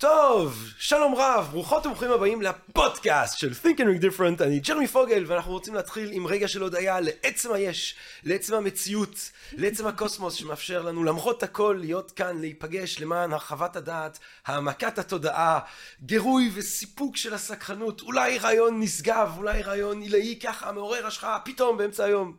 [0.00, 5.24] טוב, שלום רב, ברוכות וברוכים הבאים לפודקאסט של Think and Ring Different, אני ג'רמי פוגל
[5.26, 7.94] ואנחנו רוצים להתחיל עם רגע של הודיה לעצם היש,
[8.24, 14.98] לעצם המציאות, לעצם הקוסמוס שמאפשר לנו למרות הכל להיות כאן, להיפגש למען הרחבת הדעת, העמקת
[14.98, 15.58] התודעה,
[16.02, 22.04] גירוי וסיפוק של הסקרנות, אולי רעיון נשגב, אולי רעיון עילאי ככה מעורר השראה פתאום באמצע
[22.04, 22.36] היום.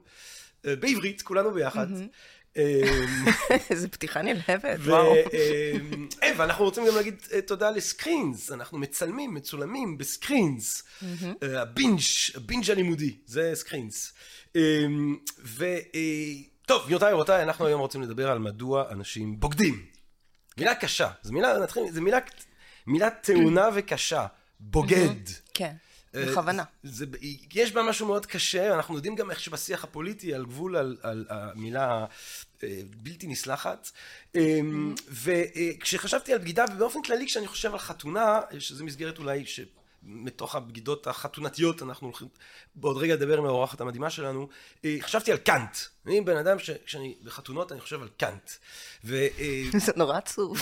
[0.65, 1.87] אה, בעברית, כולנו ביחד.
[3.69, 5.15] איזה פתיחה נלהבת, וואו.
[6.23, 10.83] אה, ואנחנו רוצים גם להגיד אה, תודה ל Screenz, אנחנו מצלמים, מצולמים ב Screenz.
[11.43, 11.99] אה, הבינג',
[12.35, 14.13] הבינג' הלימודי, זה Screenz.
[15.43, 19.85] וטוב, גבירותיי ורבותיי, אנחנו היום רוצים לדבר על מדוע אנשים בוגדים.
[20.57, 22.17] מילה קשה, זו מילה, נתחיל, זו מילה,
[22.87, 24.25] מילה טעונה וקשה,
[24.59, 25.29] בוגד.
[25.53, 25.73] כן.
[26.13, 26.63] בכוונה.
[26.83, 27.05] זה,
[27.54, 31.26] יש בה משהו מאוד קשה, אנחנו יודעים גם איך שבשיח הפוליטי על גבול על, על
[31.29, 32.05] המילה
[32.95, 33.91] בלתי נסלחת.
[35.23, 39.59] וכשחשבתי על בגידה, ובאופן כללי כשאני חושב על חתונה, שזו מסגרת אולי ש...
[40.04, 42.27] מתוך הבגידות החתונתיות, אנחנו הולכים
[42.76, 44.48] בעוד רגע לדבר עם האורחת המדהימה שלנו,
[45.02, 45.77] חשבתי על קאנט.
[46.05, 48.49] אני בן אדם שכשאני בחתונות אני חושב על קאנט.
[49.85, 50.62] זה נורא עצוב.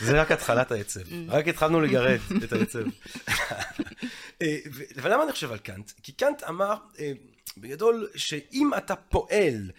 [0.00, 1.00] זה רק התחלת העצב.
[1.28, 2.84] רק התחלנו לגרד את העצב.
[4.96, 5.90] ולמה אני חושב על קאנט?
[6.02, 6.74] כי קאנט אמר
[7.56, 9.70] בגדול שאם אתה פועל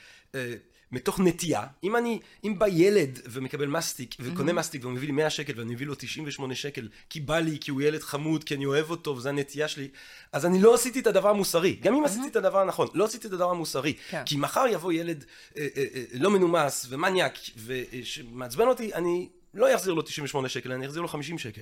[0.91, 5.29] מתוך נטייה, אם אני, אם בא ילד ומקבל מסטיק וקונה מסטיק והוא מביא לי 100
[5.29, 8.65] שקל ואני מביא לו 98 שקל כי בא לי, כי הוא ילד חמוד, כי אני
[8.65, 9.87] אוהב אותו וזו הנטייה שלי,
[10.31, 11.75] אז אני לא עשיתי את הדבר המוסרי.
[11.81, 13.93] גם אם עשיתי את הדבר הנכון, לא עשיתי את הדבר המוסרי.
[14.09, 14.23] כן.
[14.25, 15.25] כי מחר יבוא ילד
[15.57, 20.85] אה, אה, אה, לא מנומס ומניאק ושמעצבן אותי, אני לא יחזיר לו 98 שקל, אני
[20.85, 21.61] אחזיר לו 50 שקל.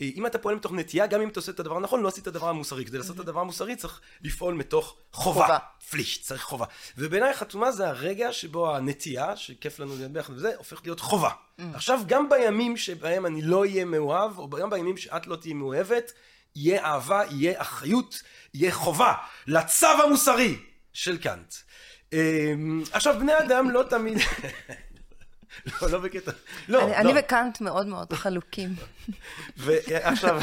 [0.00, 2.26] אם אתה פועל מתוך נטייה, גם אם אתה עושה את הדבר הנכון, לא עשית את
[2.26, 2.84] הדבר המוסרי.
[2.84, 5.42] כדי לעשות את הדבר המוסרי צריך לפעול מתוך חובה.
[5.42, 5.58] חובה.
[5.90, 6.66] פליש, צריך חובה.
[6.98, 11.30] ובעיניי חתומה זה הרגע שבו הנטייה, שכיף לנו להיות ביחד וזה, הופך להיות חובה.
[11.74, 16.12] עכשיו, גם בימים שבהם אני לא אהיה מאוהב, או גם בימים שאת לא תהיי מאוהבת,
[16.56, 18.22] יהיה אהבה, יהיה אחריות,
[18.54, 19.14] יהיה חובה.
[19.46, 20.56] לצו המוסרי
[20.92, 21.54] של קאנט.
[22.92, 24.18] עכשיו, בני אדם לא תמיד...
[25.82, 26.32] לא, לא בקטע,
[26.68, 26.78] לא.
[26.88, 26.94] לא.
[26.96, 28.74] אני וקאנט מאוד מאוד חלוקים.
[29.56, 30.40] ועכשיו,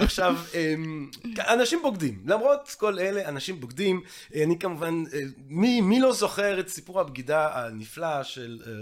[0.00, 4.02] עכשיו, אמ, אנשים בוגדים, למרות כל אלה, אנשים בוגדים,
[4.34, 8.72] אני כמובן, אה, מי, מי לא זוכר את סיפור הבגידה הנפלא של אה,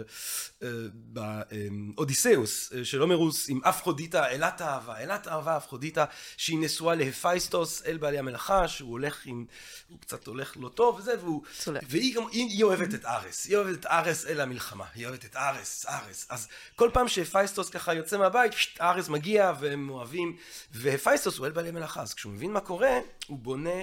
[0.63, 6.05] אה, באודיסאוס של הומרוס עם אפרודיטה, אלת אהבה, אלת אהבה אפרודיטה,
[6.37, 9.45] שהיא נשואה להפייסטוס, אל בעלי המלאכה, שהוא הולך עם,
[9.89, 11.43] הוא קצת הולך לא טוב וזה, והוא,
[11.89, 15.25] והיא גם, היא, היא אוהבת את ארס, היא אוהבת את ארס אל המלחמה, היא אוהבת
[15.25, 18.53] את ארס, ארס, אז כל פעם שהפייסטוס ככה יוצא מהבית,
[18.93, 20.37] ארס מגיע והם אוהבים,
[20.73, 23.83] והפייסטוס הוא אל בעלי מלאכה, אז כשהוא מבין מה קורה, הוא בונה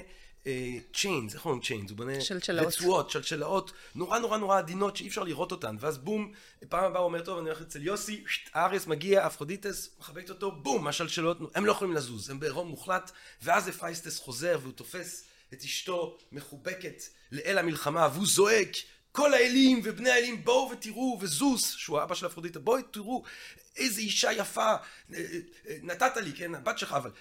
[0.94, 1.90] chains, איך אומרים chains?
[1.90, 2.14] הוא בונה
[2.68, 6.32] רצועות, שלשלאות, נורא נורא נורא עדינות שאי אפשר לראות אותן, ואז בום,
[6.70, 8.24] פעם הבאה הוא אומר, טוב, אני הולך אצל יוסי,
[8.56, 13.70] ארס מגיע, אפרודיטה, מחבקת אותו, בום, השלשלות, הם לא יכולים לזוז, הם בעירום מוחלט, ואז
[13.70, 18.72] הפייסטוס חוזר והוא תופס את אשתו מחובקת לאל המלחמה, והוא זועק,
[19.12, 23.24] כל האלים ובני האלים בואו ותראו, וזאוס, שהוא האבא של אפרודיטה, בואו תראו
[23.76, 24.76] איזה אישה יפה
[25.84, 27.12] נתת לי, כן, הבת שלך, אבל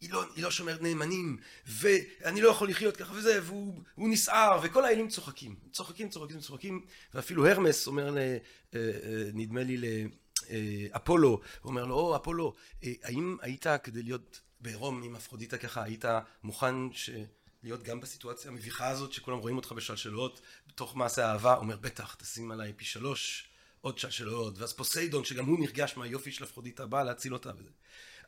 [0.00, 4.84] היא לא, היא לא שומרת אמונים, ואני לא יכול לחיות ככה וזה, והוא נסער, וכל
[4.84, 8.18] האלים צוחקים, צוחקים, צוחקים, צוחקים, ואפילו הרמס אומר, ל,
[9.34, 9.76] נדמה לי
[10.50, 16.04] לאפולו, הוא אומר לו, או אפולו, האם היית כדי להיות בעירום עם אפרודיטה ככה, היית
[16.42, 17.10] מוכן ש...
[17.62, 22.50] להיות גם בסיטואציה המביכה הזאת שכולם רואים אותך בשלשלות בתוך מעשה אהבה, אומר בטח תשים
[22.50, 23.48] עליי פי שלוש
[23.80, 27.70] עוד שלשלות ואז פוסיידון שגם הוא נרגש מהיופי של אפרודיטה בא להציל אותה וזה.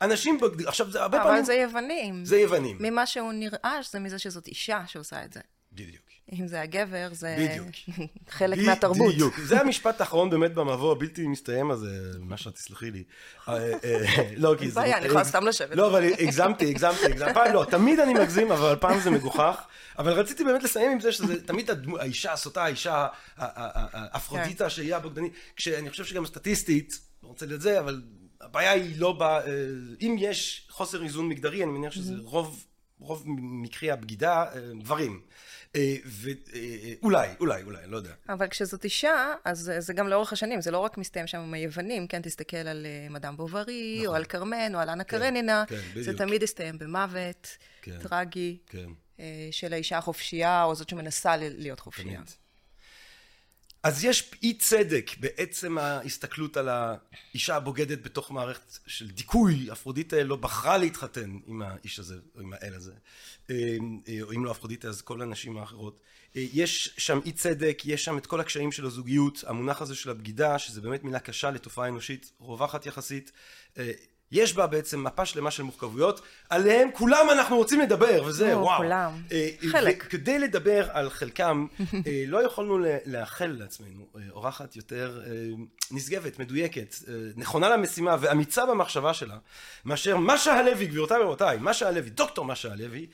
[0.01, 1.37] אנשים בוגדים, עכשיו זה הרבה אבל פעמים...
[1.37, 2.25] אבל זה יוונים.
[2.25, 2.77] זה יוונים.
[2.79, 5.39] ממה שהוא נרעש זה מזה שזאת אישה שעושה את זה.
[5.71, 6.11] בדיוק.
[6.39, 7.67] אם זה הגבר, זה בדיוק.
[8.37, 9.13] חלק מהתרבות.
[9.13, 9.39] בדיוק.
[9.39, 13.03] זה המשפט האחרון באמת במבוא הבלתי מסתיים הזה, מה שאת תסלחי לי.
[13.47, 14.79] אה, אה, לא, כי זה...
[14.79, 15.75] בעיה, אני יכולה סתם לשבת.
[15.75, 17.39] לא, אבל הגזמתי, הגזמתי, הגזמתי.
[17.53, 19.61] לא, תמיד אני מגזים, אבל פעם זה מגוחך.
[19.99, 21.69] אבל רציתי באמת לסיים עם זה שזה תמיד
[21.99, 23.07] האישה הסוטה, האישה
[23.37, 24.69] האפרודיטה כן.
[24.69, 28.01] שהיא הבוגדנית, כשאני חושב שגם סטטיסטית, לא רוצה לזה, אבל
[28.41, 29.21] הבעיה היא לא ב...
[29.21, 29.39] אה,
[30.01, 32.65] אם יש חוסר איזון מגדרי, אני מניח שזה רוב...
[32.99, 34.45] רוב מקרי הבגידה,
[34.79, 35.21] גברים.
[35.75, 38.13] אה, ואולי, אולי, אולי, לא יודע.
[38.29, 42.07] אבל כשזאת אישה, אז זה גם לאורך השנים, זה לא רק מסתיים שם עם היוונים,
[42.07, 44.07] כן, תסתכל על אה, מדאם בוברי, נכון.
[44.07, 46.05] או על קרמן, או על אנה כן, קרנינה, כן, בדיוק.
[46.05, 48.89] זה תמיד הסתיים במוות, כן, טרגי, כן.
[49.19, 52.15] אה, של האישה החופשייה, או זאת שמנסה להיות חופשייה.
[52.15, 52.29] תמיד.
[53.83, 59.71] אז יש אי צדק בעצם ההסתכלות על האישה הבוגדת בתוך מערכת של דיכוי.
[59.71, 62.93] אפרודיטה לא בחרה להתחתן עם האיש הזה, או עם האל הזה.
[63.49, 63.77] אה,
[64.21, 65.99] או אם לא אפרודיטה אז כל הנשים האחרות.
[66.35, 70.09] אה, יש שם אי צדק, יש שם את כל הקשיים של הזוגיות, המונח הזה של
[70.09, 73.31] הבגידה, שזה באמת מילה קשה לתופעה אנושית רווחת יחסית.
[74.33, 78.77] אה, יש בה בעצם מפה שלמה של מורכבויות, עליהם כולם אנחנו רוצים לדבר, וזה וואו.
[78.77, 79.11] כולם.
[79.31, 80.03] אה, חלק.
[80.07, 81.67] וכדי לדבר על חלקם,
[82.07, 85.21] אה, לא יכולנו לאחל לעצמנו אה, אורחת יותר
[85.91, 86.95] נשגבת, מדויקת,
[87.35, 89.37] נכונה למשימה ואמיצה במחשבה שלה,
[89.85, 93.07] מאשר משה הלוי, גבירותיי ורבותיי, משה הלוי, דוקטור משה הלוי,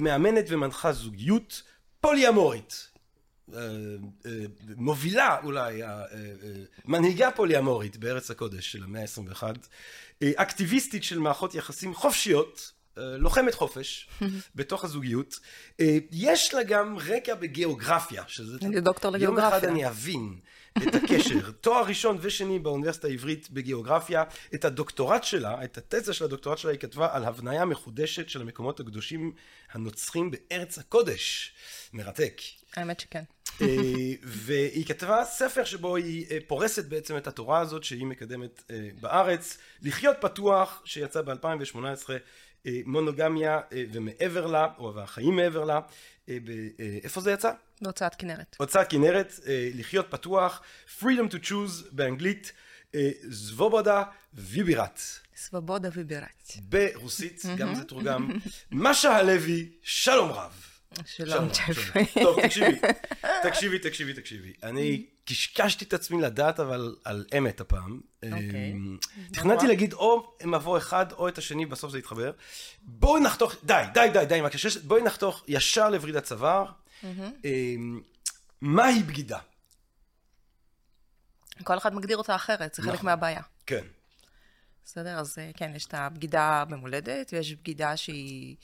[0.00, 1.62] מאמנת ומנחה זוגיות
[2.00, 2.89] פוליאמורית.
[4.76, 5.82] מובילה אולי,
[6.84, 9.42] מנהיגה פוליאמורית בארץ הקודש של המאה ה-21
[10.22, 12.79] אה, אקטיביסטית של מערכות יחסים חופשיות, אה,
[13.18, 14.08] לוחמת חופש
[14.56, 15.38] בתוך הזוגיות.
[15.80, 18.58] אה, יש לה גם רקע בגיאוגרפיה, שזה...
[18.62, 19.48] אני דוקטור לגיאוגרפיה.
[19.48, 20.38] יום אחד אני אבין
[20.76, 21.50] את הקשר.
[21.60, 24.24] תואר ראשון ושני באוניברסיטה העברית בגיאוגרפיה.
[24.54, 28.80] את הדוקטורט שלה, את התזה של הדוקטורט שלה, היא כתבה על הבניה מחודשת של המקומות
[28.80, 29.32] הקדושים
[29.72, 31.52] הנוצרים בארץ הקודש.
[31.92, 32.40] מרתק.
[32.76, 33.22] האמת שכן.
[33.62, 33.66] אה,
[34.22, 39.58] והיא כתבה ספר שבו היא אה, פורסת בעצם את התורה הזאת שהיא מקדמת אה, בארץ,
[39.82, 42.10] לחיות פתוח, שיצא ב-2018,
[42.84, 43.60] מונוגמיה
[43.92, 45.80] ומעבר לה, או החיים מעבר לה,
[47.02, 47.52] איפה זה יצא?
[47.82, 48.56] בהוצאת כנרת.
[48.58, 49.32] הוצאת כנרת,
[49.74, 50.62] לחיות פתוח,
[51.00, 52.52] freedom to choose באנגלית,
[53.22, 54.02] זבובודה
[54.34, 55.00] ויבירת.
[55.36, 56.52] סבובודה ויבירת.
[56.62, 58.30] ברוסית, גם זה תורגם.
[58.72, 60.69] משה הלוי, שלום רב.
[61.04, 62.06] שלום, ג'פרי.
[62.22, 62.78] טוב, תקשיבי,
[63.42, 64.52] תקשיבי, תקשיבי, תקשיבי.
[64.62, 68.00] אני קשקשתי את עצמי לדעת, אבל על אמת הפעם.
[68.24, 68.72] אוקיי.
[68.72, 68.98] אמ,
[69.32, 72.32] תכננתי להגיד או מבוא אחד או את השני, בסוף זה יתחבר.
[72.82, 74.40] בואי נחתוך, די, די, די, די
[74.84, 76.64] בואי נחתוך ישר לוורידת צוואר.
[77.04, 78.00] אמ,
[78.60, 79.38] מהי בגידה?
[81.64, 83.06] כל אחד מגדיר אותה אחרת, זה חלק נכון.
[83.06, 83.42] מהבעיה.
[83.66, 83.84] כן.
[84.84, 85.18] בסדר?
[85.18, 88.56] אז אה, כן, יש את הבגידה במולדת, ויש בגידה שהיא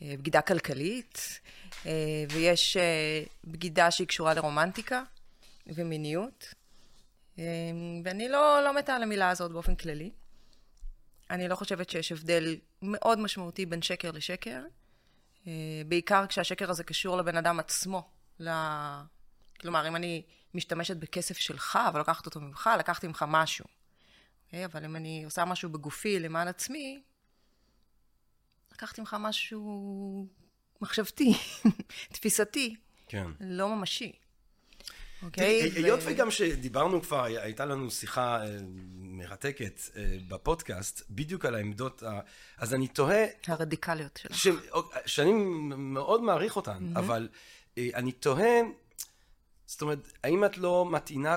[0.00, 1.40] בגידה כלכלית,
[1.86, 5.02] אה, ויש אה, בגידה שהיא קשורה לרומנטיקה
[5.66, 6.54] ומיניות.
[8.04, 10.10] ואני לא, לא מתה על המילה הזאת באופן כללי.
[11.30, 14.62] אני לא חושבת שיש הבדל מאוד משמעותי בין שקר לשקר,
[15.86, 18.08] בעיקר כשהשקר הזה קשור לבן אדם עצמו.
[18.40, 18.50] ל...
[19.60, 20.22] כלומר, אם אני
[20.54, 23.64] משתמשת בכסף שלך, אבל לקחת אותו ממך, לקחתי ממך משהו.
[24.50, 27.02] Okay, אבל אם אני עושה משהו בגופי למען עצמי,
[28.76, 30.26] לקחתי ממך משהו
[30.80, 31.34] מחשבתי,
[32.14, 32.76] תפיסתי,
[33.08, 33.26] כן.
[33.40, 34.12] לא ממשי.
[35.22, 35.60] אוקיי?
[35.74, 38.58] היות וגם שדיברנו כבר, הייתה לנו שיחה אה,
[38.94, 42.02] מרתקת אה, בפודקאסט, בדיוק על העמדות,
[42.58, 43.24] אז אני תוהה...
[43.46, 44.56] הרדיקליות שלך.
[45.06, 45.32] שאני
[45.76, 47.28] מאוד מעריך אותן, אבל
[47.78, 48.60] אה, אני תוהה,
[49.66, 51.36] זאת אומרת, האם את לא מטעינה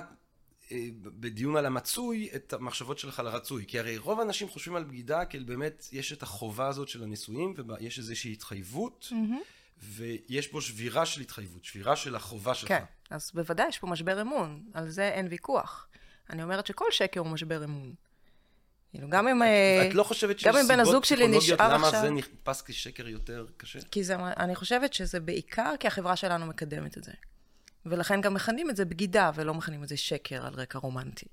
[1.02, 5.40] בדיון על המצוי את המחשבות שלך לרצוי כי הרי רוב האנשים חושבים על בגידה כי
[5.40, 9.84] באמת יש את החובה הזאת של הנישואים ויש איזושהי התחייבות mm-hmm.
[9.84, 12.70] ויש פה שבירה של התחייבות, שבירה של החובה שלך.
[12.70, 15.88] כן, אז בוודאי יש פה משבר אמון, על זה אין ויכוח.
[16.30, 17.94] אני אומרת שכל שקר הוא משבר אמון.
[18.92, 19.42] כאילו, גם אם...
[19.90, 22.02] את לא חושבת שיש סיבות פסיכולוגיות למה עכשיו...
[22.02, 23.80] זה נתפס כשקר יותר קשה?
[23.92, 27.12] כי זה, אני חושבת שזה בעיקר כי החברה שלנו מקדמת את זה.
[27.90, 31.26] ולכן גם מכנים את זה בגידה, ולא מכנים את זה שקר על רקע רומנטי,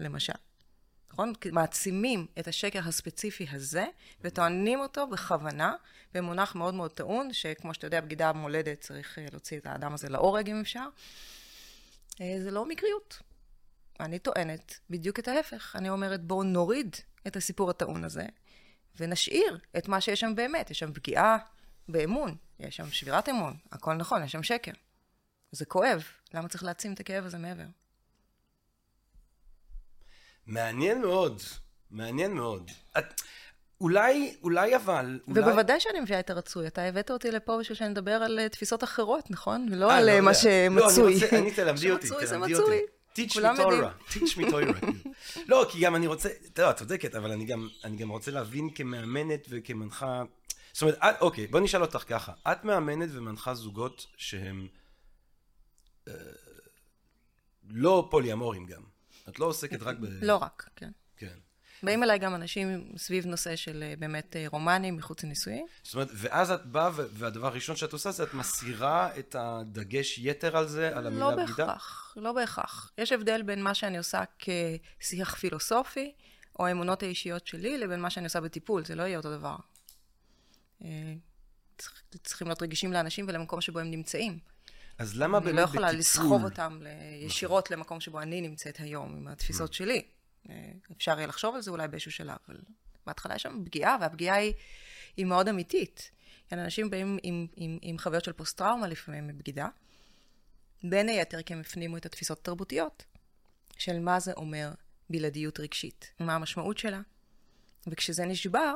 [0.00, 0.32] למשל.
[1.10, 1.32] נכון?
[1.52, 3.84] מעצימים את השקר הספציפי הזה,
[4.20, 5.74] וטוענים אותו בכוונה,
[6.14, 10.08] במונח מאוד מאוד טעון, שכמו שאתה יודע, בגידה במולדת צריך אה, להוציא את האדם הזה
[10.08, 10.86] להורג אם אפשר.
[12.20, 13.18] אה, זה לא מקריות.
[14.00, 15.76] אני טוענת בדיוק את ההפך.
[15.78, 16.96] אני אומרת, בואו נוריד
[17.26, 18.26] את הסיפור הטעון הזה,
[18.96, 20.70] ונשאיר את מה שיש שם באמת.
[20.70, 21.38] יש שם פגיעה
[21.88, 24.72] באמון, יש שם שבירת אמון, הכל נכון, יש שם שקר.
[25.54, 27.64] זה כואב, למה צריך להעצים את הכאב הזה מעבר?
[30.46, 31.42] מעניין מאוד,
[31.90, 32.70] מעניין מאוד.
[32.98, 33.22] את,
[33.80, 35.20] אולי, אולי אבל...
[35.28, 35.40] אולי...
[35.40, 36.66] ובוודאי שאני מביאה את הרצוי.
[36.66, 39.68] אתה הבאת אותי לפה בשביל שאני אדבר על אה, תפיסות אחרות, נכון?
[39.70, 41.02] ולא על לא, אה, מה לא, שמצוי.
[41.02, 42.80] לא, אני רוצה, אני תלמדי אותי, תלמדי אותי.
[43.14, 44.86] teach me Torah, teach me Torah.
[45.48, 48.70] לא, כי גם אני רוצה, אתה את צודקת, אבל אני גם, אני גם רוצה להבין
[48.74, 50.22] כמאמנת וכמנחה,
[50.72, 54.68] זאת אומרת, את, אוקיי, בוא נשאל אותך ככה, את מאמנת ומנחה זוגות שהם
[57.68, 58.82] לא פוליאמורים גם.
[59.28, 60.04] את לא עוסקת רק ב...
[60.22, 60.90] לא רק, כן.
[61.16, 61.34] כן.
[61.82, 65.66] באים אליי גם אנשים סביב נושא של אה, באמת אה, רומנים מחוץ לנישואים.
[65.82, 70.56] זאת אומרת, ואז את באה, והדבר הראשון שאת עושה זה את מסירה את הדגש יתר
[70.56, 71.42] על זה, על המילה לא בגידה?
[71.46, 72.92] לא בהכרח, לא בהכרח.
[72.98, 74.22] יש הבדל בין מה שאני עושה
[74.98, 76.12] כשיח פילוסופי,
[76.58, 79.56] או האמונות האישיות שלי, לבין מה שאני עושה בטיפול, זה לא יהיה אותו דבר.
[80.84, 81.14] אה,
[82.22, 84.38] צריכים להיות רגישים לאנשים ולמקום שבו הם נמצאים.
[84.98, 85.82] אז למה אני באמת לא בטיפול...
[85.82, 86.80] יכולה לסחוב אותם
[87.22, 90.02] ישירות למקום שבו אני נמצאת היום, עם התפיסות שלי.
[90.50, 92.56] אה, אפשר יהיה לחשוב על זה אולי באיזשהו שלב, אבל
[93.06, 94.52] בהתחלה יש שם פגיעה, והפגיעה היא,
[95.16, 96.10] היא מאוד אמיתית.
[96.48, 99.68] כן, אנשים באים עם, עם, עם חוויות של פוסט-טראומה לפעמים מבגידה,
[100.84, 103.04] בין היתר כי הם הפנימו את התפיסות התרבותיות
[103.78, 104.72] של מה זה אומר
[105.10, 107.00] בלעדיות רגשית, מה המשמעות שלה.
[107.86, 108.74] וכשזה נשבר,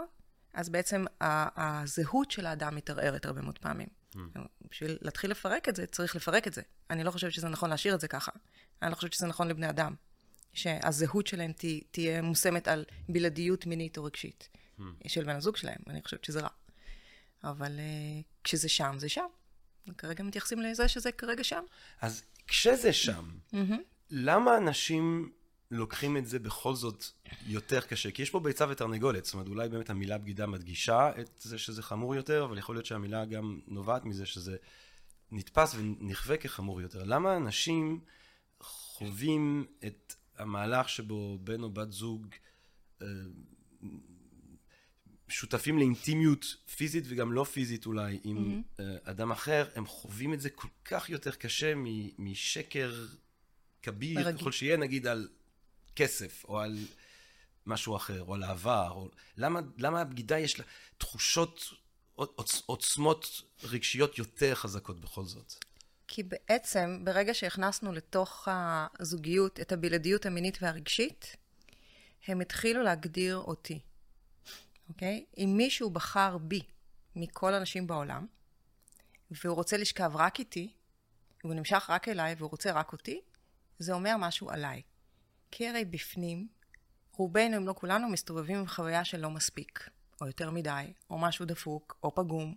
[0.55, 3.98] אז בעצם הזהות של האדם מתערערת הרבה מאוד פעמים.
[4.15, 4.19] Mm.
[4.71, 6.63] בשביל להתחיל לפרק את זה, צריך לפרק את זה.
[6.91, 8.33] אני לא חושבת שזה נכון להשאיר את זה ככה.
[8.83, 9.95] אני לא חושבת שזה נכון לבני אדם.
[10.53, 14.49] שהזהות שלהם תה, תהיה מושמת על בלעדיות מינית או רגשית
[14.79, 14.83] mm.
[15.07, 15.79] של בן הזוג שלהם.
[15.87, 16.49] אני חושבת שזה רע.
[17.45, 19.27] אבל uh, כשזה שם, זה שם.
[19.99, 21.63] כרגע מתייחסים לזה שזה כרגע שם.
[22.01, 23.57] אז כשזה שם, mm-hmm.
[24.11, 25.33] למה אנשים
[25.71, 27.05] לוקחים את זה בכל זאת
[27.47, 28.11] יותר קשה?
[28.11, 31.83] כי יש פה ביצה ותרנגולת, זאת אומרת, אולי באמת המילה בגידה מדגישה את זה שזה
[31.83, 34.57] חמור יותר, אבל יכול להיות שהמילה גם נובעת מזה שזה
[35.33, 37.05] נתפס ונכווה כחמור יותר.
[37.05, 38.01] למה אנשים
[38.61, 42.27] חווים את המהלך שבו בן או בת זוג
[43.03, 43.07] אה,
[45.29, 48.83] שותפים לאינטימיות פיזית וגם לא פיזית אולי עם mm-hmm.
[49.03, 51.73] אדם אחר, הם חווים את זה כל כך יותר קשה
[52.19, 53.07] משקר
[53.83, 55.29] כביר, ככל שיהיה נגיד על
[55.99, 56.79] כסף, או על
[57.67, 59.09] משהו אחר, או על העבר, או...
[59.37, 60.65] למה, למה הבגידה יש לה
[60.99, 61.61] תחושות,
[62.15, 65.55] עוצ, עוצמות רגשיות יותר חזקות בכל זאת?
[66.09, 68.49] כי בעצם, ברגע שהכנסנו לתוך
[68.99, 71.37] הזוגיות את הבלעדיות המינית והרגשית,
[72.27, 73.81] הם התחילו להגדיר אותי.
[74.89, 75.25] אוקיי?
[75.39, 76.61] אם מישהו בחר בי
[77.17, 78.27] מכל הנשים בעולם,
[79.31, 80.73] והוא רוצה לשכב רק איתי,
[81.45, 83.21] והוא נמשך רק אליי והוא רוצה רק אותי,
[83.79, 84.83] זה אומר משהו עליי.
[85.51, 86.49] כי הרי בפנים,
[87.13, 89.89] רובנו, אם לא כולנו, מסתובבים עם חוויה של לא מספיק,
[90.21, 92.55] או יותר מדי, או משהו דפוק, או פגום,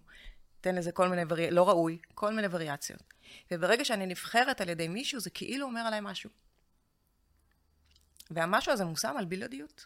[0.62, 3.13] תן לזה כל מיני וריאציות, לא ראוי, כל מיני וריאציות.
[3.51, 6.29] וברגע שאני נבחרת על ידי מישהו, זה כאילו אומר עליי משהו.
[8.31, 9.86] והמשהו הזה מושם על בלעדיות.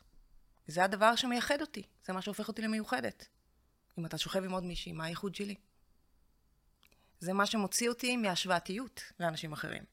[0.68, 3.28] זה הדבר שמייחד אותי, זה מה שהופך אותי למיוחדת.
[3.98, 5.56] אם אתה שוכב עם עוד מישהי, מה הייחוד שלי?
[7.20, 9.84] זה מה שמוציא אותי מהשוואתיות לאנשים אחרים.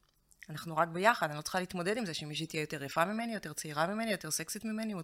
[0.50, 3.52] אנחנו רק ביחד, אני לא צריכה להתמודד עם זה שמישהי תהיה יותר יפה ממני, יותר
[3.52, 4.94] צעירה ממני, יותר סקסית ממני,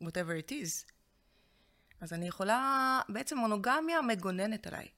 [0.00, 0.92] whatever it is.
[2.00, 4.88] אז אני יכולה, בעצם מונוגמיה מגוננת עליי.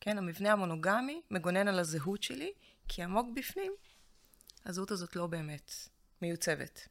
[0.00, 2.52] כן, המבנה המונוגמי מגונן על הזהות שלי,
[2.88, 3.72] כי עמוק בפנים,
[4.64, 5.72] הזהות הזאת לא באמת
[6.22, 6.88] מיוצבת.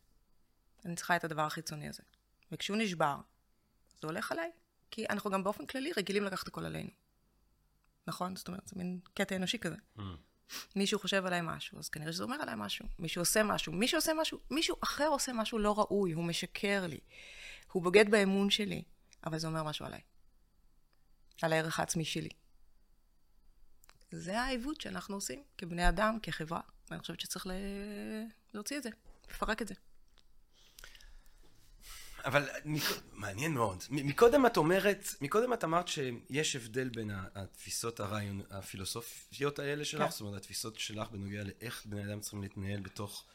[0.85, 2.03] אני צריכה את הדבר החיצוני הזה.
[2.51, 3.17] וכשהוא נשבר,
[4.01, 4.51] זה הולך עליי.
[4.91, 6.89] כי אנחנו גם באופן כללי רגילים לקחת הכל עלינו.
[8.07, 8.35] נכון?
[8.35, 9.75] זאת אומרת, זה מין קטע אנושי כזה.
[9.97, 10.01] Mm.
[10.75, 12.85] מישהו חושב עליי משהו, אז כנראה שזה אומר עליי משהו.
[12.99, 16.99] מישהו עושה משהו, מישהו עושה משהו, מישהו אחר עושה משהו לא ראוי, הוא משקר לי.
[17.71, 18.83] הוא בוגד באמון שלי,
[19.25, 20.01] אבל זה אומר משהו עליי.
[21.41, 22.29] על הערך העצמי שלי.
[24.11, 27.47] זה העיוות שאנחנו עושים כבני אדם, כחברה, ואני חושבת שצריך.
[28.53, 28.89] להוציא את זה,
[29.31, 29.73] לפרק את זה.
[32.25, 32.47] אבל
[33.13, 33.83] מעניין מאוד.
[33.89, 40.09] מקודם את אומרת, מקודם את אמרת שיש הבדל בין התפיסות הרעיון, הפילוסופיות האלה שלך, כן.
[40.09, 43.25] זאת אומרת, התפיסות שלך בנוגע לאיך בני אדם צריכים להתנהל בתוך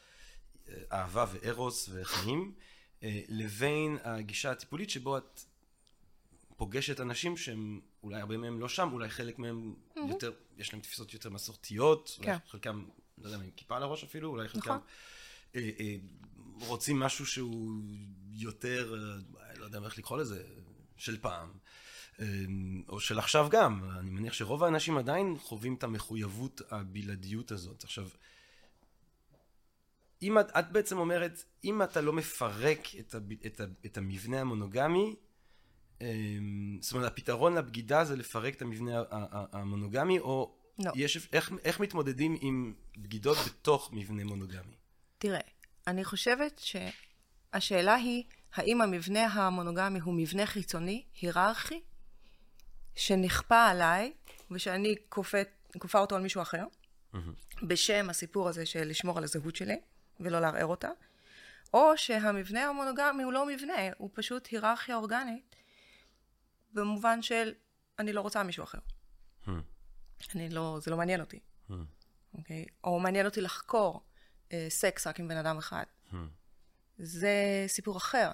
[0.68, 2.52] אה, אהבה וארוס וחיים,
[3.02, 5.40] אה, לבין הגישה הטיפולית שבו את
[6.56, 11.14] פוגשת אנשים שהם, אולי הרבה מהם לא שם, אולי חלק מהם יותר, יש להם תפיסות
[11.14, 12.36] יותר מסורתיות, אולי כן.
[12.48, 12.84] חלקם,
[13.18, 14.70] לא יודע, עם כיפה על הראש אפילו, אולי חלקם...
[14.70, 14.80] נכון.
[16.66, 17.82] רוצים משהו שהוא
[18.30, 20.44] יותר, אה, לא יודע איך לקרוא לזה,
[20.96, 21.48] של פעם.
[22.20, 22.26] אה,
[22.88, 27.84] או של עכשיו גם, אני מניח שרוב האנשים עדיין חווים את המחויבות הבלעדיות הזאת.
[27.84, 28.08] עכשיו,
[30.22, 34.40] אם את, את בעצם אומרת, אם אתה לא מפרק את, ה, את, ה, את המבנה
[34.40, 35.14] המונוגמי,
[36.02, 36.08] אה,
[36.80, 39.02] זאת אומרת, הפתרון לבגידה זה לפרק את המבנה
[39.52, 40.92] המונוגמי, או לא.
[40.94, 44.76] יש, איך, איך מתמודדים עם בגידות בתוך מבנה מונוגמי?
[45.18, 45.40] תראה,
[45.86, 48.24] אני חושבת שהשאלה היא,
[48.54, 51.80] האם המבנה המונוגמי הוא מבנה חיצוני, היררכי,
[52.94, 54.12] שנכפה עליי,
[54.50, 55.38] ושאני כופה,
[55.94, 57.16] אותו על מישהו אחר, mm-hmm.
[57.62, 59.80] בשם הסיפור הזה של לשמור על הזהות שלי,
[60.20, 60.88] ולא לערער אותה,
[61.74, 65.56] או שהמבנה המונוגמי הוא לא מבנה, הוא פשוט היררכיה אורגנית,
[66.72, 67.52] במובן של
[67.98, 68.78] אני לא רוצה מישהו אחר.
[69.46, 69.50] Hmm.
[70.34, 71.40] אני לא, זה לא מעניין אותי.
[71.70, 71.72] Hmm.
[72.34, 72.66] אוקיי?
[72.84, 74.00] או מעניין אותי לחקור
[74.68, 75.84] סקס רק עם בן אדם אחד.
[76.10, 76.16] Hmm.
[76.98, 78.30] זה סיפור אחר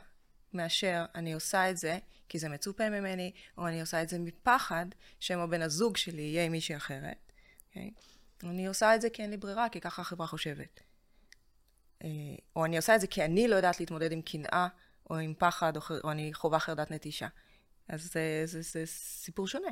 [0.52, 1.98] מאשר אני עושה את זה
[2.28, 4.86] כי זה מצופה ממני, או אני עושה את זה מפחד
[5.20, 7.16] שם הבן הזוג שלי יהיה עם מישהי אחרת.
[7.30, 7.68] Okay?
[7.68, 7.90] אוקיי?
[8.42, 10.80] אני עושה את זה כי אין לי ברירה, כי ככה החברה חושבת.
[12.04, 12.08] אה,
[12.56, 14.68] או אני עושה את זה כי אני לא יודעת להתמודד עם קנאה,
[15.10, 17.28] או עם פחד, או, או אני חווה חרדת נטישה.
[17.88, 19.70] אז זה, זה, זה סיפור שונה.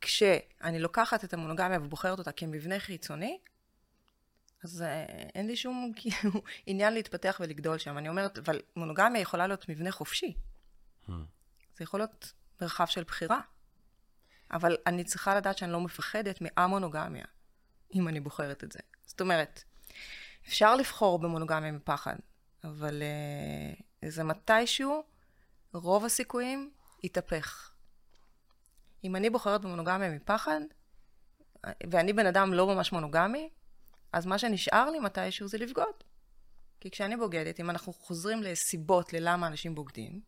[0.00, 3.38] כשאני לוקחת את המונוגמיה ובוחרת אותה כמבנה חיצוני,
[4.64, 5.04] אז אה,
[5.34, 7.98] אין לי שום כאילו, עניין להתפתח ולגדול שם.
[7.98, 10.34] אני אומרת, אבל מונוגמיה יכולה להיות מבנה חופשי.
[11.06, 11.12] Hmm.
[11.76, 13.40] זה יכול להיות מרחב של בחירה.
[14.50, 17.24] אבל אני צריכה לדעת שאני לא מפחדת מהמונוגמיה,
[17.94, 18.78] אם אני בוחרת את זה.
[19.06, 19.62] זאת אומרת,
[20.48, 22.16] אפשר לבחור במונוגמיה מפחד,
[22.64, 23.02] אבל
[24.02, 25.04] uh, זה מתישהו,
[25.72, 26.70] רוב הסיכויים
[27.02, 27.70] יתהפך.
[29.04, 30.60] אם אני בוחרת במונוגמיה מפחד,
[31.90, 33.50] ואני בן אדם לא ממש מונוגמי,
[34.14, 35.94] אז מה שנשאר לי מתישהו זה לבגוד.
[36.80, 40.20] כי כשאני בוגדת, אם אנחנו חוזרים לסיבות ללמה אנשים בוגדים,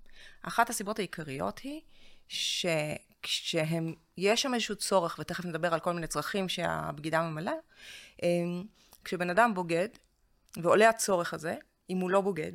[0.42, 1.80] אחת הסיבות העיקריות היא
[2.28, 7.52] שכשהם, יש שם איזשהו צורך, ותכף נדבר על כל מיני צרכים שהבגידה ממלאה,
[8.22, 8.64] אמ,
[9.04, 9.88] כשבן אדם בוגד,
[10.56, 11.56] ועולה הצורך הזה,
[11.90, 12.52] אם הוא לא בוגד,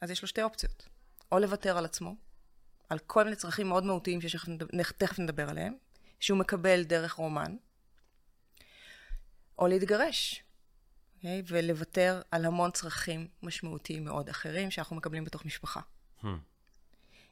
[0.00, 0.88] אז יש לו שתי אופציות.
[1.32, 2.14] או לוותר על עצמו,
[2.88, 5.74] על כל מיני צרכים מאוד מהותיים שתכף נדבר עליהם,
[6.20, 7.56] שהוא מקבל דרך רומן,
[9.58, 10.44] או להתגרש,
[11.20, 11.26] okay?
[11.26, 11.42] אוקיי?
[11.46, 15.80] ולוותר על המון צרכים משמעותיים מאוד אחרים שאנחנו מקבלים בתוך משפחה.
[16.22, 16.26] Hmm.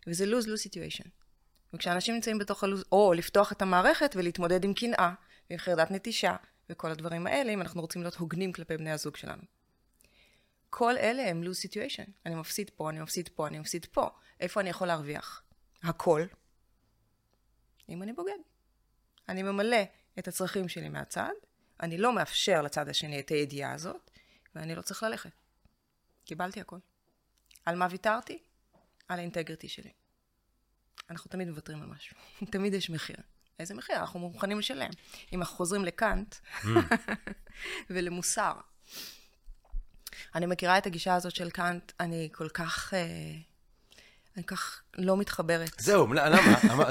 [0.06, 1.08] וזה lose-lose situation.
[1.72, 5.14] וכשאנשים נמצאים בתוך הלוז, או לפתוח את המערכת ולהתמודד עם קנאה,
[5.50, 6.36] ועם חרדת נטישה,
[6.70, 9.42] וכל הדברים האלה, אם אנחנו רוצים להיות הוגנים כלפי בני הזוג שלנו.
[10.70, 12.10] כל אלה הם lose situation.
[12.26, 14.08] אני מפסיד פה, אני מפסיד פה, אני מפסיד פה.
[14.40, 15.42] איפה אני יכול להרוויח?
[15.82, 16.22] הכל.
[17.88, 18.38] אם אני בוגד.
[19.28, 19.82] אני ממלא
[20.18, 21.32] את הצרכים שלי מהצד,
[21.80, 24.10] אני לא מאפשר לצד השני את הידיעה הזאת,
[24.54, 25.30] ואני לא צריך ללכת.
[26.24, 26.78] קיבלתי הכל.
[27.66, 28.38] על מה ויתרתי?
[29.08, 29.90] על האינטגריטי שלי.
[31.10, 32.16] אנחנו תמיד מוותרים על משהו.
[32.52, 33.16] תמיד יש מחיר.
[33.58, 33.96] איזה מחיר?
[33.96, 34.90] אנחנו מוכנים לשלם.
[35.32, 36.66] אם אנחנו חוזרים לקאנט mm.
[37.90, 38.52] ולמוסר.
[40.34, 42.94] אני מכירה את הגישה הזאת של קאנט, אני כל כך...
[42.94, 43.00] אה,
[44.36, 45.72] אני כל כך לא מתחברת.
[45.78, 46.86] זהו, למה?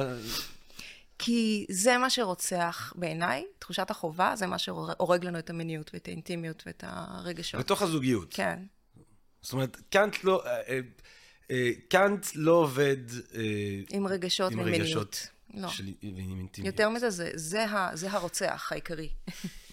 [1.19, 6.63] כי זה מה שרוצח בעיניי, תחושת החובה, זה מה שהורג לנו את המיניות ואת האינטימיות
[6.65, 7.59] ואת הרגשות.
[7.59, 8.27] בתוך הזוגיות.
[8.33, 8.59] כן.
[9.41, 10.45] זאת אומרת, קאנט לא...
[10.45, 10.79] אה,
[11.51, 12.97] אה, קאנט לא עובד...
[13.89, 14.81] עם רגשות עם ומיניות.
[14.81, 15.69] רגשות לא.
[15.69, 15.83] של,
[16.15, 16.74] ועם אינטימיות.
[16.74, 19.09] יותר מזה, זה, זה, ה, זה הרוצח העיקרי.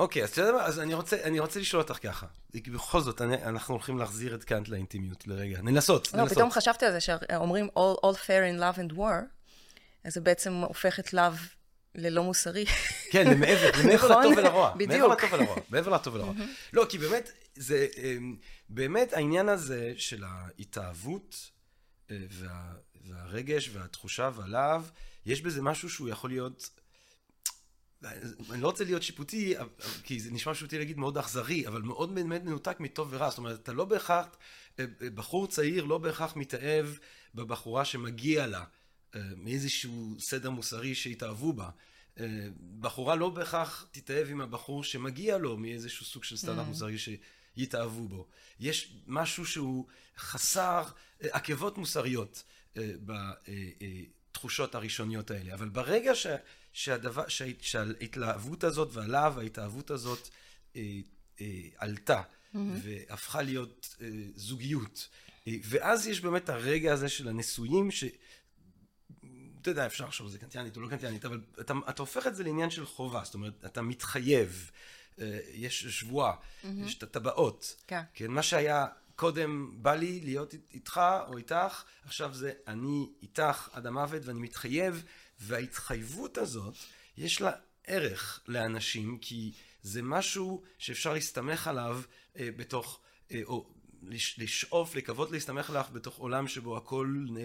[0.00, 2.26] אוקיי, אז אתה יודע מה, אז אני רוצה, אני רוצה לשאול אותך ככה.
[2.54, 5.60] בכל זאת, אני, אנחנו הולכים להחזיר את קאנט לאינטימיות לרגע.
[5.62, 6.36] ננסות, לא, ננסות.
[6.36, 9.24] פתאום חשבתי על זה, שאומרים all, all fair in love and war,
[10.04, 11.38] אז זה בעצם הופך את love
[11.94, 12.66] ללא מוסרי.
[13.10, 14.10] כן, למעבר, למעבר נכון?
[14.10, 14.74] לטוב ולרוע.
[14.74, 14.90] בדיוק.
[14.90, 15.56] מעבר לטוב ולרוע.
[15.70, 16.34] מעבר לטוב ולרוע.
[16.72, 18.36] לא, כי באמת, זה, אמ,
[18.68, 21.50] באמת העניין הזה של ההתאהבות
[22.10, 22.72] אה, וה,
[23.04, 24.82] והרגש והתחושה והלהב,
[25.26, 26.70] יש בזה משהו שהוא יכול להיות
[28.50, 29.54] אני לא רוצה להיות שיפוטי,
[30.02, 33.30] כי זה נשמע שיפוטי להגיד מאוד אכזרי, אבל מאוד באמת מנותק מטוב ורע.
[33.30, 34.26] זאת אומרת, אתה לא בהכרח,
[34.78, 36.86] אה, אה, בחור צעיר לא בהכרח מתאהב
[37.34, 38.64] בבחורה שמגיע לה
[39.14, 41.70] אה, מאיזשהו סדר מוסרי שהתאהבו בה.
[42.80, 46.68] בחורה לא בהכרח תתאהב עם הבחור שמגיע לו מאיזשהו סוג של סטנדרט mm.
[46.68, 48.26] מוסרי שיתאהבו בו.
[48.60, 49.86] יש משהו שהוא
[50.18, 50.84] חסר
[51.20, 52.42] עקבות מוסריות
[52.76, 55.54] בתחושות הראשוניות האלה.
[55.54, 56.26] אבל ברגע ש...
[56.72, 60.28] שהדבר, שה, שההתלהבות הזאת והלהב ההתאהבות הזאת
[60.76, 60.82] אה,
[61.40, 62.58] אה, עלתה mm-hmm.
[62.82, 65.08] והפכה להיות אה, זוגיות.
[65.48, 68.04] אה, ואז יש באמת הרגע הזה של הנישואים, ש...
[69.60, 72.36] אתה יודע, אפשר לחשוב על זה קנטיאנית או לא קנטיאנית, אבל אתה, אתה הופך את
[72.36, 74.70] זה לעניין של חובה, זאת אומרת, אתה מתחייב,
[75.20, 76.66] אה, יש שבועה, mm-hmm.
[76.84, 77.76] יש את הטבעות.
[77.86, 78.00] כן.
[78.14, 83.86] כן, מה שהיה קודם בא לי להיות איתך או איתך, עכשיו זה אני איתך עד
[83.86, 85.04] המוות ואני מתחייב
[85.40, 86.74] וההתחייבות הזאת,
[87.16, 87.52] יש לה
[87.86, 92.00] ערך לאנשים, כי זה משהו שאפשר להסתמך עליו
[92.36, 93.00] אה, בתוך,
[93.32, 93.66] אה, או
[94.38, 97.42] לשאוף, לקוות להסתמך עליו בתוך עולם שבו הכל אה,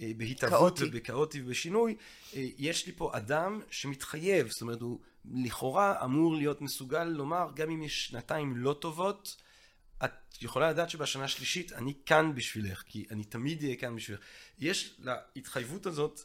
[0.00, 1.96] אה, בהתהוות ובכאוטי ובשינוי.
[2.34, 5.00] אה, יש לי פה אדם שמתחייב, זאת אומרת, הוא
[5.34, 9.42] לכאורה אמור להיות מסוגל לומר, גם אם יש שנתיים לא טובות,
[10.04, 14.20] את יכולה לדעת שבשנה השלישית אני כאן בשבילך, כי אני תמיד אהיה כאן בשבילך.
[14.58, 15.00] יש
[15.34, 16.20] להתחייבות הזאת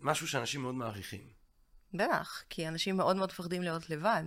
[0.00, 1.20] משהו שאנשים מאוד מעריכים.
[1.94, 4.24] בטח, כי אנשים מאוד מאוד מפחדים להיות לבד.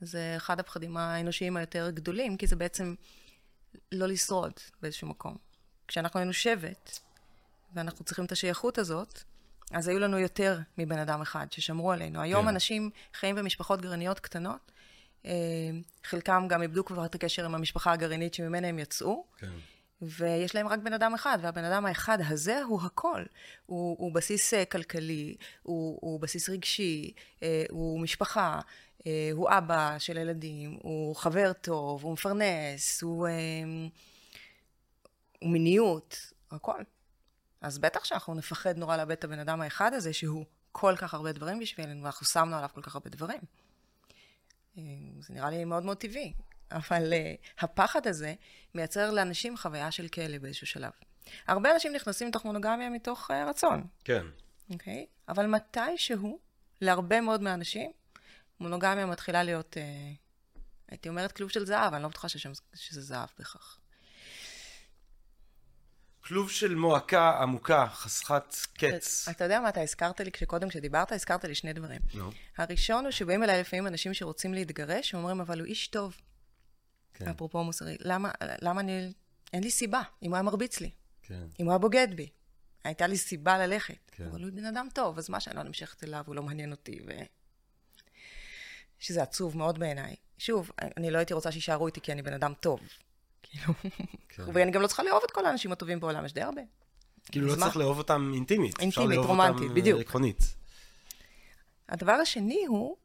[0.00, 2.94] זה אחד הפחדים האנושיים היותר גדולים, כי זה בעצם
[3.92, 4.52] לא לשרוד
[4.82, 5.36] באיזשהו מקום.
[5.88, 6.98] כשאנחנו היינו שבט,
[7.74, 9.22] ואנחנו צריכים את השייכות הזאת,
[9.70, 12.20] אז היו לנו יותר מבן אדם אחד ששמרו עלינו.
[12.20, 12.48] היום כן.
[12.48, 14.72] אנשים חיים במשפחות גרעיניות קטנות,
[15.26, 15.30] אה,
[16.04, 19.26] חלקם גם איבדו כבר את הקשר עם המשפחה הגרעינית שממנה הם יצאו.
[19.38, 19.52] כן.
[20.02, 23.22] ויש להם רק בן אדם אחד, והבן אדם האחד הזה הוא הכל.
[23.66, 27.12] הוא, הוא בסיס אה, כלכלי, הוא, הוא בסיס רגשי,
[27.42, 28.60] אה, הוא משפחה,
[29.06, 33.28] אה, הוא אבא של ילדים, הוא חבר טוב, הוא מפרנס, הוא,
[35.40, 36.82] הוא מיניות, הכל.
[37.60, 41.32] אז בטח שאנחנו נפחד נורא לאבד את הבן אדם האחד הזה, שהוא כל כך הרבה
[41.32, 43.40] דברים בשבילנו, ואנחנו שמנו עליו כל כך הרבה דברים.
[45.20, 46.32] זה נראה לי מאוד מאוד טבעי,
[46.72, 48.34] אבל uh, הפחד הזה
[48.74, 50.90] מייצר לאנשים חוויה של כלא באיזשהו שלב.
[51.46, 53.86] הרבה אנשים נכנסים לתוך מונוגמיה מתוך uh, רצון.
[54.04, 54.26] כן.
[54.70, 55.06] אוקיי?
[55.08, 55.30] Okay?
[55.32, 56.38] אבל מתישהו,
[56.80, 57.90] להרבה מאוד מהאנשים,
[58.60, 60.58] מונוגמיה מתחילה להיות, uh,
[60.88, 63.78] הייתי אומרת כלוב של זהב, אני לא בטוחה ששם, שזה זהב בהכרח.
[66.24, 69.28] כלוב של מועקה עמוקה, חסכת קץ.
[69.28, 72.00] אתה יודע מה אתה הזכרת לי, כשקודם כשדיברת, הזכרת לי שני דברים.
[72.14, 72.30] נו.
[72.58, 76.16] הראשון הוא שבאים אליי לפעמים אנשים שרוצים להתגרש, ואומרים, אבל הוא איש טוב.
[77.14, 77.28] כן.
[77.28, 77.96] אפרופו מוסרי.
[78.00, 78.30] למה,
[78.62, 79.12] למה אני...
[79.52, 80.90] אין לי סיבה, אם הוא היה מרביץ לי.
[81.22, 81.44] כן.
[81.60, 82.28] אם הוא היה בוגד בי.
[82.84, 84.10] הייתה לי סיבה ללכת.
[84.12, 84.24] כן.
[84.24, 87.00] אבל הוא בן אדם טוב, אז מה שאני לא נמשכת אליו, הוא לא מעניין אותי,
[87.06, 87.10] ו...
[88.98, 90.16] שזה עצוב מאוד בעיניי.
[90.38, 92.80] שוב, אני לא הייתי רוצה שיישארו איתי כי אני בן אדם טוב.
[93.42, 93.74] כאילו,
[94.28, 94.42] כן.
[94.54, 96.62] ואני גם לא צריכה לאהוב את כל האנשים הטובים בעולם, יש די הרבה.
[97.24, 97.64] כאילו לא מה?
[97.66, 98.74] צריך לאהוב אותם אינטימית.
[98.74, 99.96] אפשר אינטימית, לאהוב רומנטית, אותם, בדיוק.
[99.98, 100.54] אה, עקרונית.
[101.88, 102.96] הדבר השני הוא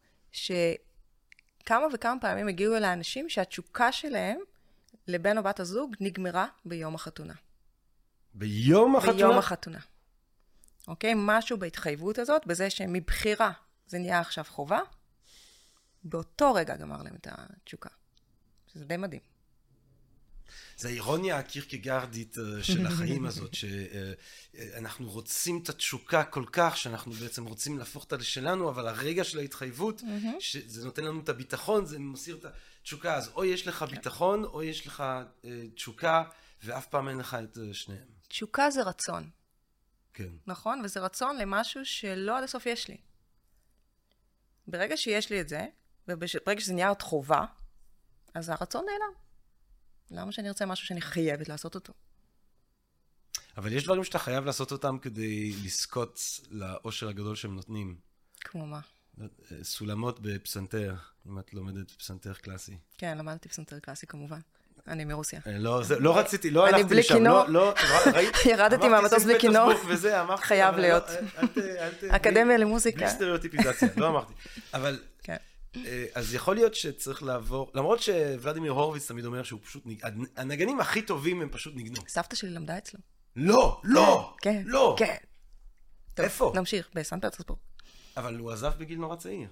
[1.68, 4.40] שכמה וכמה פעמים הגיעו אל האנשים שהתשוקה שלהם
[5.08, 7.34] לבן או בת הזוג נגמרה ביום החתונה.
[8.34, 9.18] ביום החתונה?
[9.18, 9.80] ביום החתונה.
[10.88, 11.14] אוקיי?
[11.16, 13.52] משהו בהתחייבות הזאת, בזה שמבחירה
[13.88, 14.80] זה נהיה עכשיו חובה,
[16.04, 17.90] באותו רגע גמר להם את התשוקה.
[18.68, 19.22] שזה די מדהים.
[20.78, 27.46] זה האירוניה הקירקגרדית אה, של החיים הזאת, שאנחנו רוצים את התשוקה כל כך, שאנחנו בעצם
[27.46, 30.02] רוצים להפוך אותה לשלנו, אבל הרגע של ההתחייבות,
[30.40, 32.46] שזה נותן לנו את הביטחון, זה מסיר את
[32.80, 33.16] התשוקה.
[33.16, 35.04] אז או יש לך ביטחון, או יש לך
[35.46, 36.24] אה, תשוקה,
[36.64, 38.08] ואף פעם אין לך את אה, שניהם.
[38.28, 39.30] תשוקה זה רצון,
[40.14, 40.30] כן.
[40.48, 40.82] נכון?
[40.84, 42.98] וזה רצון למשהו שלא עד הסוף יש לי.
[44.68, 45.66] ברגע שיש לי את זה,
[46.08, 47.46] וברגע שזה נהיה עוד חובה,
[48.34, 49.27] אז הרצון נעלם.
[50.12, 51.94] למה שאני ארצה משהו שאני חייבת לעשות אותו?
[53.58, 57.96] אבל יש דברים שאתה חייב לעשות אותם כדי לזכות לאושר הגדול שהם נותנים.
[58.40, 58.80] כמו מה?
[59.64, 60.96] סולמות בפסנתר,
[61.28, 62.78] אם את לומדת פסנתר קלאסי.
[62.98, 64.40] כן, למדתי פסנתר קלאסי כמובן.
[64.88, 65.40] אני מרוסיה.
[65.48, 67.44] אה, לא, זה, לא רציתי, לא אני הלכתי בלי לשם, כינור.
[67.44, 67.74] לא,
[68.06, 68.12] לא?
[68.52, 69.70] ירדתי מהמטוס סנט בלי כינור.
[69.70, 71.04] פטרסבורג וזה, אמרתי, חייב אבל להיות.
[71.38, 72.98] לא, אקדמיה בלי- למוזיקה.
[72.98, 74.34] בלי סטריאוטיפיזציה, לא אמרתי.
[74.74, 75.34] אבל, כן.
[75.34, 75.38] אה,
[76.16, 79.84] אז יכול להיות שצריך לעבור, למרות שוולדימיר הורוביץ תמיד אומר שהוא פשוט,
[80.36, 82.02] הנגנים הכי טובים הם פשוט ניגנו.
[82.08, 83.00] סבתא שלי למדה אצלו.
[83.36, 84.64] לא, לא, כן.
[84.66, 84.96] לא.
[85.00, 85.16] כן.
[86.14, 86.52] טוב, איפה?
[86.56, 87.60] נמשיך, בסן פטרסבורג.
[88.18, 89.50] אבל הוא עזב בגיל נורא צעיר.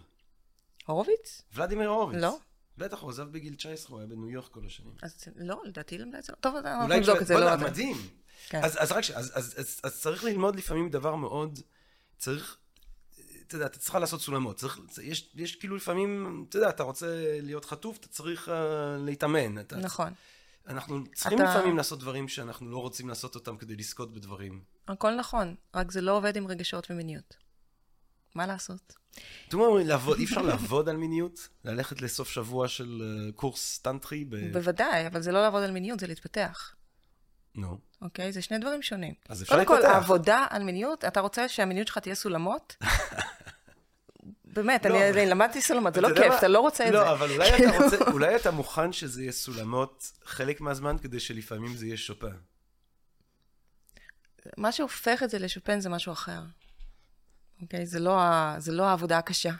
[0.85, 1.41] הורוביץ?
[1.53, 2.21] ולדימיר הורוביץ.
[2.21, 2.37] לא.
[2.77, 4.93] בטח, הוא עזב בגיל 19, הוא היה בניו יורק כל השנים.
[5.01, 6.35] אז לא, לדעתי למדה אצלו.
[6.35, 7.33] טוב, אנחנו אולי נבדוק כש- את זה.
[7.33, 7.65] לא זה.
[7.65, 7.97] מדהים.
[8.49, 8.63] כן.
[8.63, 9.11] אז, אז רק ש...
[9.11, 11.59] אז צריך ללמוד לפעמים דבר מאוד...
[12.17, 12.57] צריך...
[13.47, 14.57] אתה יודע, אתה צריכה לעשות סולמות.
[14.57, 17.07] צריך, יש, יש כאילו לפעמים, אתה יודע, אתה רוצה
[17.41, 18.51] להיות חטוף, אתה צריך uh,
[19.05, 19.59] להתאמן.
[19.59, 20.13] אתה, נכון.
[20.67, 24.63] אנחנו צריכים אתה- לפעמים לעשות דברים שאנחנו לא רוצים לעשות אותם כדי לזכות בדברים.
[24.87, 27.35] הכל נכון, רק זה לא עובד עם רגשות ומיניות.
[28.35, 28.93] מה לעשות?
[29.47, 31.47] אתם אומרים, אי אפשר לעבוד על מיניות?
[31.65, 34.25] ללכת לסוף שבוע של uh, קורס טנטרי?
[34.25, 34.53] ב...
[34.53, 36.75] בוודאי, אבל זה לא לעבוד על מיניות, זה להתפתח.
[37.55, 37.77] נו.
[38.01, 38.31] אוקיי?
[38.31, 39.13] זה שני דברים שונים.
[39.29, 39.93] אז אפשר קודם כל, להתפתח.
[39.93, 42.75] העבודה על מיניות, אתה רוצה שהמיניות שלך תהיה סולמות?
[44.55, 46.33] באמת, לא, אני למדתי סולמות, זה לא כיף?
[46.37, 46.97] אתה לא רוצה את זה.
[46.97, 47.29] לא, אבל
[48.13, 52.35] אולי אתה מוכן שזה יהיה סולמות חלק מהזמן, כדי שלפעמים זה יהיה שופן.
[54.57, 56.39] מה שהופך את זה לשופן זה משהו אחר.
[57.61, 57.85] אוקיי?
[57.85, 58.19] זה לא.
[58.57, 59.51] זה לא העבודה הקשה.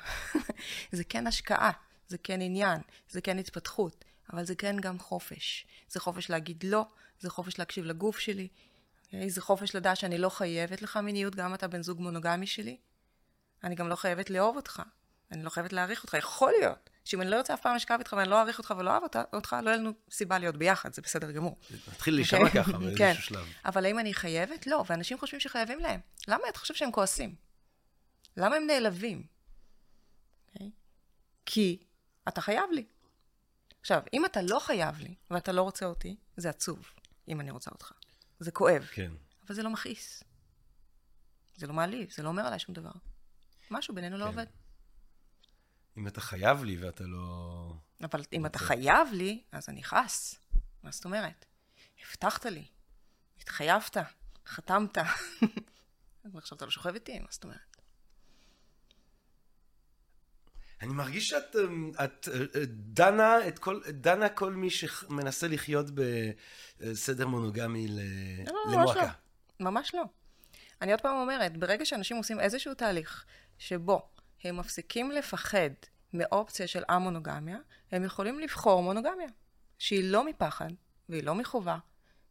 [0.92, 1.72] זה כן השקעה,
[2.08, 5.66] זה כן עניין, זה כן התפתחות, אבל זה כן גם חופש.
[5.90, 6.86] זה חופש להגיד לא,
[7.20, 8.48] זה חופש להקשיב לגוף שלי,
[9.06, 9.30] אוקיי?
[9.30, 12.78] זה חופש לדעת שאני לא חייבת לך מיניות, גם אתה בן זוג מונוגמי שלי.
[13.64, 14.82] אני גם לא חייבת לאהוב אותך,
[15.32, 16.14] אני לא חייבת להעריך אותך.
[16.14, 18.92] יכול להיות שאם אני לא יוצא אף פעם לשכב איתך ואני לא אעריך אותך ולא
[18.92, 21.58] אוהב אותה- אותך, לא יהיה לנו סיבה להיות ביחד, זה בסדר גמור.
[21.94, 22.64] נתחיל להישמע אוקיי?
[22.64, 22.80] ככה כן.
[22.80, 23.46] באיזשהו שלב.
[23.66, 24.68] אבל האם אני חייבת?
[24.68, 26.00] לא, ואנשים חושבים שחייבים להם.
[26.28, 27.36] למה אתה חושב שהם כועסים?
[28.38, 29.24] למה הם נעלבים?
[30.54, 30.72] אוקיי?
[31.46, 31.78] כי
[32.28, 32.86] אתה חייב לי.
[33.86, 36.92] עכשיו, אם אתה לא חייב לי, ואתה לא רוצה אותי, זה עצוב,
[37.28, 37.92] אם אני רוצה אותך.
[38.40, 39.12] זה כואב, כן.
[39.46, 40.24] אבל זה לא מכעיס.
[41.56, 42.92] זה לא מעליב, זה לא אומר עליי שום דבר.
[43.72, 44.30] משהו בינינו לא כן.
[44.30, 44.46] עובד.
[45.98, 47.74] אם אתה חייב לי ואתה לא...
[48.04, 48.68] אבל אם אתה אוקיי.
[48.68, 50.36] חייב לי, אז אני חס.
[50.84, 51.46] מה זאת אומרת?
[52.02, 52.68] הבטחת לי,
[53.42, 53.98] התחייבת,
[54.46, 54.98] חתמת.
[56.34, 57.75] ועכשיו אתה לא שוכב איתי, מה זאת אומרת?
[60.82, 65.86] אני מרגיש שאת אמ, את, אה, אה, דנה את כל, דנה כל מי שמנסה לחיות
[66.78, 68.00] בסדר מונוגמי ל-
[68.48, 69.02] לא, לא, ממש למועקה.
[69.60, 69.66] לא.
[69.66, 70.04] ממש לא.
[70.82, 73.26] אני עוד פעם אומרת, ברגע שאנשים עושים איזשהו תהליך
[73.58, 74.10] שבו
[74.44, 75.70] הם מפסיקים לפחד
[76.14, 77.58] מאופציה של המונוגמיה,
[77.92, 79.28] הם יכולים לבחור מונוגמיה,
[79.78, 80.70] שהיא לא מפחד,
[81.10, 81.78] והיא לא מחובה,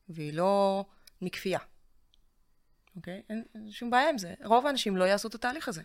[0.08, 0.84] והיא לא
[1.22, 1.58] מכפייה.
[2.96, 3.22] אוקיי?
[3.30, 4.34] אין שום בעיה עם זה.
[4.44, 5.82] רוב האנשים לא יעשו את התהליך הזה.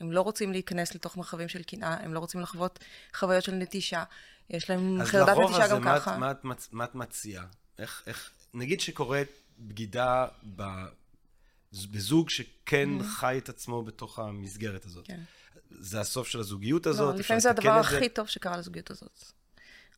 [0.00, 2.78] הם לא רוצים להיכנס לתוך מרחבים של קנאה, הם לא רוצים לחוות
[3.14, 4.04] חוויות של נטישה.
[4.50, 6.14] יש להם חרדת נטישה גם מה, ככה.
[6.14, 7.44] אז לרוב הזה, מה את מציעה?
[7.78, 10.62] איך, איך, נגיד שקורית בגידה ב,
[11.72, 13.04] בזוג שכן mm-hmm.
[13.04, 15.06] חי את עצמו בתוך המסגרת הזאת.
[15.06, 15.20] כן.
[15.70, 17.14] זה הסוף של הזוגיות הזאת?
[17.14, 19.24] לא, לפעמים זה הדבר הכי טוב שקרה לזוגיות הזאת.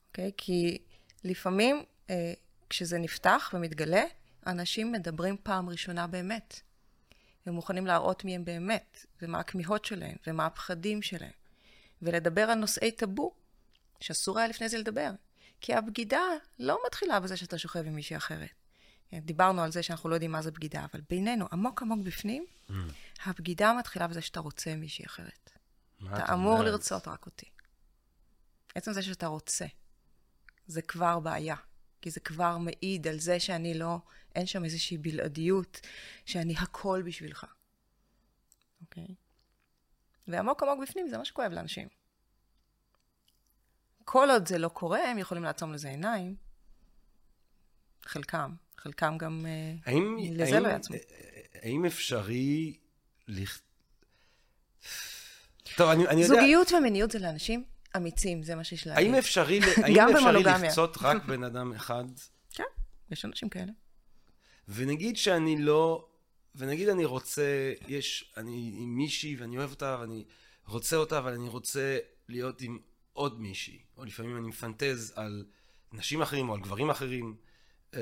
[0.09, 0.31] אוקיי?
[0.37, 0.79] כי
[1.25, 2.33] לפעמים, אה,
[2.71, 4.05] כשזה נפתח ומתגלה,
[4.47, 6.61] אנשים מדברים פעם ראשונה באמת.
[7.47, 11.31] הם מוכנים להראות מי הם באמת, ומה הכמיהות שלהם, ומה הפחדים שלהם.
[12.03, 13.35] ולדבר על נושאי טאבו,
[14.01, 15.11] שאסור היה לפני זה לדבר.
[15.61, 16.23] כי הבגידה
[16.59, 18.49] לא מתחילה בזה שאתה שוכב עם מישהי אחרת.
[19.15, 22.73] דיברנו על זה שאנחנו לא יודעים מה זה בגידה, אבל בינינו, עמוק עמוק בפנים, mm.
[23.25, 25.51] הבגידה מתחילה בזה שאתה רוצה מישהי אחרת.
[26.07, 26.67] אתה אמור אומרת?
[26.67, 27.47] לרצות רק אותי.
[28.75, 29.67] עצם זה שאתה רוצה,
[30.67, 31.57] זה כבר בעיה.
[32.03, 33.99] כי זה כבר מעיד על זה שאני לא,
[34.35, 35.81] אין שם איזושהי בלעדיות,
[36.27, 37.47] שאני הכל בשבילך.
[38.81, 39.15] אוקיי?
[40.29, 41.89] ועמוק עמוק בפנים זה מה שכואב לאנשים.
[44.05, 46.37] כל עוד זה לא קורה, הם יכולים לעצום לזה עיניים.
[48.05, 48.55] חלקם.
[48.79, 50.97] חלקם גם אה, האם, לזה האם, לא יעצמו.
[51.63, 52.77] האם אפשרי...
[53.29, 53.61] לכ...
[55.77, 56.35] טוב, אני, אני יודע...
[56.35, 57.65] זוגיות ומיניות זה לאנשים
[57.97, 59.07] אמיצים, זה מה שיש להגיד.
[59.07, 62.05] האם אפשרי, האם אפשרי לחצות רק בן אדם אחד?
[62.51, 62.65] כן,
[63.11, 63.73] יש אנשים כאלה.
[64.69, 66.09] ונגיד שאני לא...
[66.55, 70.25] ונגיד אני רוצה, יש, אני עם מישהי ואני אוהב אותה ואני
[70.67, 71.99] רוצה אותה, אבל אני רוצה
[72.29, 72.79] להיות עם
[73.13, 73.79] עוד מישהי.
[73.97, 75.45] או לפעמים אני מפנטז על
[75.93, 77.37] נשים אחרים או על גברים אחרים.
[77.95, 78.01] אה,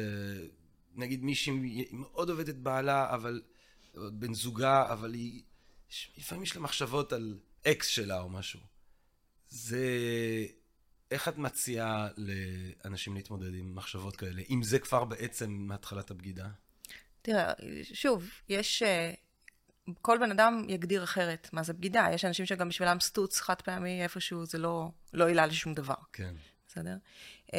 [0.94, 3.42] נגיד מישהי מאוד עובדת בעלה, אבל...
[3.94, 5.42] בן זוגה, אבל היא...
[6.16, 8.60] לפעמים יש לה מחשבות על אקס שלה או משהו.
[9.48, 9.86] זה...
[11.10, 16.48] איך את מציעה לאנשים להתמודד עם מחשבות כאלה, אם זה כבר בעצם מהתחלת הבגידה?
[17.22, 17.52] תראה,
[17.92, 18.82] שוב, יש...
[18.82, 19.12] אה,
[20.02, 22.06] כל בן אדם יגדיר אחרת מה זה בגידה.
[22.12, 25.94] יש אנשים שגם בשבילם סטוץ חד פעמי איפשהו, זה לא, לא עילה לשום דבר.
[26.12, 26.34] כן.
[26.68, 26.96] בסדר?
[27.54, 27.58] אה,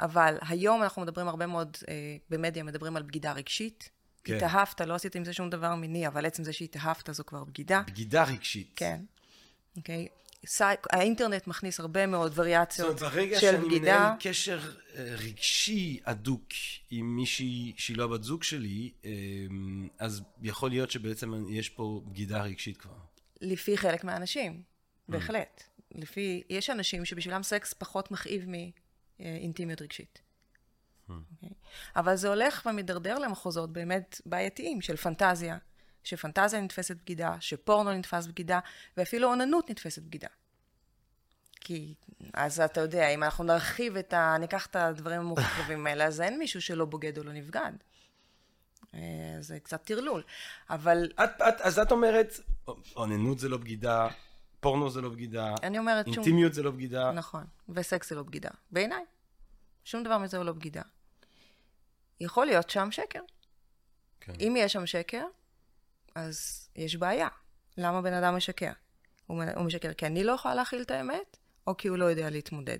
[0.00, 3.90] אבל היום אנחנו מדברים הרבה מאוד, אה, במדיה מדברים על בגידה רגשית.
[4.24, 4.36] כן.
[4.36, 7.82] התאהבת, לא עשית עם זה שום דבר מיני, אבל עצם זה שהתאהבת זו כבר בגידה.
[7.86, 8.72] בגידה רגשית.
[8.76, 9.00] כן.
[9.76, 10.08] אוקיי?
[10.92, 13.10] האינטרנט מכניס הרבה מאוד וריאציות של בגידה.
[13.10, 14.60] זאת אומרת, ברגע שאני מנהל קשר
[14.96, 16.48] אה, רגשי הדוק
[16.90, 19.10] עם מישהי שהיא לא בת זוג שלי, אה,
[19.98, 22.96] אז יכול להיות שבעצם יש פה בגידה רגשית כבר.
[23.40, 24.62] לפי חלק מהאנשים,
[25.08, 25.62] בהחלט.
[25.94, 28.46] לפי, יש אנשים שבשבילם סקס פחות מכאיב
[29.18, 30.18] מאינטימיות רגשית.
[31.08, 31.12] Okay.
[31.12, 31.50] אוקיי?
[31.96, 35.58] אבל זה הולך ומידרדר למחוזות באמת בעייתיים של פנטזיה,
[36.04, 38.60] שפנטזיה נתפסת בגידה, שפורנו נתפס בגידה,
[38.96, 40.28] ואפילו אוננות נתפסת בגידה.
[41.60, 41.94] כי,
[42.34, 44.36] אז אתה יודע, אם אנחנו נרחיב את ה...
[44.40, 47.72] ניקח את הדברים המורכבים האלה, אז אין מישהו שלא בוגד או לא נבגד.
[48.94, 49.00] אה,
[49.40, 50.22] זה קצת טרלול,
[50.70, 51.08] אבל...
[51.24, 52.34] את, את, אז את אומרת,
[52.96, 54.08] אוננות זה לא בגידה,
[54.60, 56.56] פורנו זה לא בגידה, אני אומרת אינטימיות שום...
[56.56, 57.12] זה לא בגידה.
[57.12, 58.50] נכון, וסקס זה לא בגידה.
[58.70, 59.04] בעיניי.
[59.84, 60.82] שום דבר מזה הוא לא בגידה.
[62.20, 63.20] יכול להיות שם שקר.
[64.20, 64.32] כן.
[64.40, 65.24] אם יש שם שקר,
[66.14, 67.28] אז יש בעיה.
[67.78, 68.72] למה בן אדם משקר?
[69.26, 72.78] הוא, משקר כי אני לא יכולה להכיל את האמת, או כי הוא לא יודע להתמודד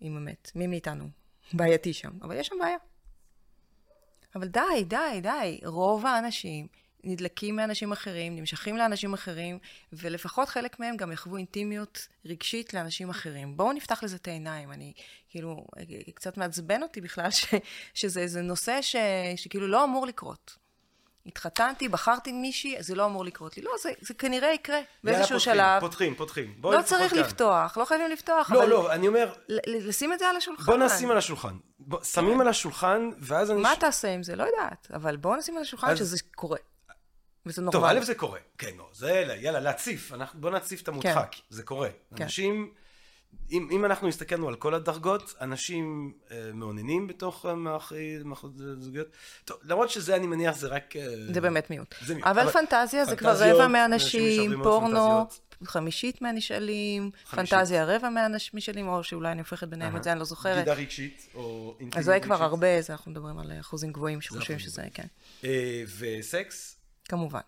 [0.00, 0.50] עם אמת.
[0.54, 1.08] מי מאיתנו?
[1.52, 2.10] בעייתי שם.
[2.22, 2.78] אבל יש שם בעיה.
[4.34, 5.60] אבל די, די, די.
[5.64, 6.66] רוב האנשים
[7.06, 9.58] נדלקים מאנשים אחרים, נמשכים לאנשים אחרים,
[9.92, 13.56] ולפחות חלק מהם גם יחוו אינטימיות רגשית לאנשים אחרים.
[13.56, 14.72] בואו נפתח לזה את העיניים.
[14.72, 14.92] אני,
[15.28, 15.66] כאילו,
[16.14, 17.54] קצת מעצבן אותי בכלל ש,
[17.94, 18.96] שזה איזה נושא ש,
[19.36, 20.65] שכאילו לא אמור לקרות.
[21.26, 23.62] התחתנתי, בחרתי מישהי, זה לא אמור לקרות לי.
[23.62, 25.80] לא, זה, זה כנראה יקרה באיזשהו פותחים, שלב.
[25.80, 26.60] פותחים, פותחים.
[26.62, 27.18] לא צריך כאן.
[27.18, 28.68] לפתוח, לא חייבים לפתוח, לא, אבל...
[28.68, 29.32] לא, אני אומר...
[29.66, 30.64] לשים את זה על השולחן.
[30.64, 31.56] בוא נשים על השולחן.
[31.78, 33.60] בוא, שמים על השולחן, ואז אני...
[33.60, 33.78] מה ש...
[33.78, 34.36] תעשה עם זה?
[34.36, 34.88] לא יודעת.
[34.94, 35.98] אבל בוא נשים על השולחן אז...
[35.98, 36.58] שזה קורה.
[37.46, 37.80] וזה נורמלי.
[37.94, 38.38] טוב, א' זה קורה.
[38.58, 40.12] כן, לא, זה, יאללה, להציף.
[40.12, 41.28] אנחנו, בוא נציף את המודחק.
[41.32, 41.40] כן.
[41.50, 41.88] זה קורה.
[42.16, 42.24] כן.
[42.24, 42.74] אנשים...
[43.50, 49.06] אם, אם אנחנו הסתכלנו על כל הדרגות, אנשים אה, מעוננים בתוך מערכות זוגיות.
[49.44, 50.96] טוב, למרות שזה, אני מניח, זה רק...
[50.96, 51.94] אה, זה באמת מיעוט.
[52.04, 52.28] זה מיעוט.
[52.28, 55.26] אבל, אבל פנטזיה זה כבר רבע מהאנשים, פורנו,
[55.64, 60.56] חמישית מהנשאלים, פנטזיה רבע מהנשאלים, או שאולי אני הופכת ביניהם את זה, אני לא זוכרת.
[60.56, 61.98] בגידה רגשית, או אינטימית רגשית.
[61.98, 65.06] אז זה כבר הרבה, זה אנחנו מדברים על אחוזים גבוהים שחושבים שזה, כן.
[65.44, 66.76] אה, וסקס?
[67.04, 67.40] כמובן.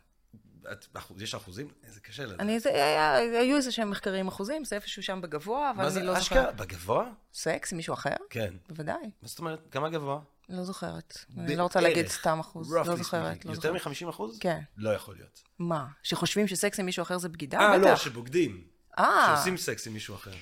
[1.18, 1.68] יש אחוזים?
[1.88, 2.40] זה קשה לדעת.
[2.40, 5.90] אני, זה, היה, היו איזה שהם מחקרים אחוזים, זה איפשהו שם בגבוה, אבל אני לא
[5.90, 6.06] זוכרת.
[6.08, 6.52] מה זה, אשכרה?
[6.52, 7.10] בגבוה?
[7.34, 8.14] סקס עם מישהו אחר?
[8.30, 8.54] כן.
[8.68, 9.10] בוודאי.
[9.22, 9.60] מה זאת אומרת?
[9.70, 10.20] כמה גבוה?
[10.48, 11.24] לא זוכרת.
[11.38, 12.72] אני לא רוצה להגיד סתם אחוז.
[12.72, 13.44] לא זוכרת.
[13.44, 14.38] לא יותר מ-50 אחוז?
[14.38, 14.60] כן.
[14.76, 15.42] לא יכול להיות.
[15.58, 15.86] מה?
[16.02, 17.58] שחושבים שסקס עם מישהו אחר זה בגידה?
[17.58, 18.62] אה, לא, שבוגדים.
[18.98, 19.34] אה.
[19.36, 20.32] שעושים סקס עם מישהו אחר.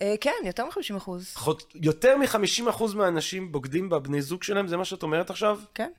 [0.00, 1.34] אה, כן, יותר מ-50 אחוז.
[1.74, 4.68] יותר מ-50 אחוז מהאנשים בוגדים בבני זוג שלהם?
[4.68, 5.60] זה מה שאת אומרת עכשיו?
[5.74, 5.90] כן.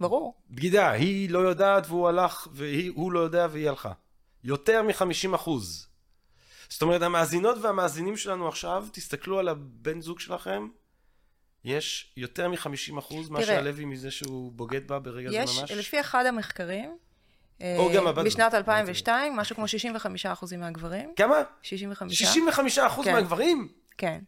[0.00, 0.34] ברור.
[0.50, 3.92] בגידה, היא לא יודעת והוא הלך, והוא לא יודע והיא הלכה.
[4.44, 5.88] יותר מ-50 אחוז.
[6.68, 10.68] זאת אומרת, המאזינות והמאזינים שלנו עכשיו, תסתכלו על הבן זוג שלכם,
[11.64, 15.70] יש יותר מ-50 אחוז מה שהלוי מזה שהוא בוגד בה ברגע יש, זה ממש.
[15.70, 16.96] יש, לפי אחד המחקרים,
[17.62, 18.54] או גם הבת בשנת זוג.
[18.54, 21.12] 2002, משהו כמו 65 אחוזים מהגברים.
[21.16, 21.42] כמה?
[21.62, 22.18] 65?
[22.18, 23.12] 65 אחוז כן.
[23.12, 23.68] מהגברים?
[23.98, 24.20] כן.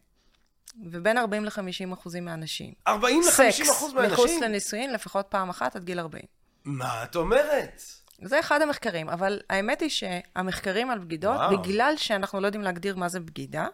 [0.91, 2.73] ובין 40 ל-50 אחוזים מהנשים.
[2.87, 4.43] 40 ל-50 אחוז סקס, מחוץ מהנשים?
[4.43, 6.23] לנישואין, לפחות פעם אחת עד גיל 40.
[6.65, 7.81] מה את אומרת?
[8.23, 11.57] זה אחד המחקרים, אבל האמת היא שהמחקרים על בגידות, וואו.
[11.61, 13.67] בגלל שאנחנו לא יודעים להגדיר מה זה בגידה,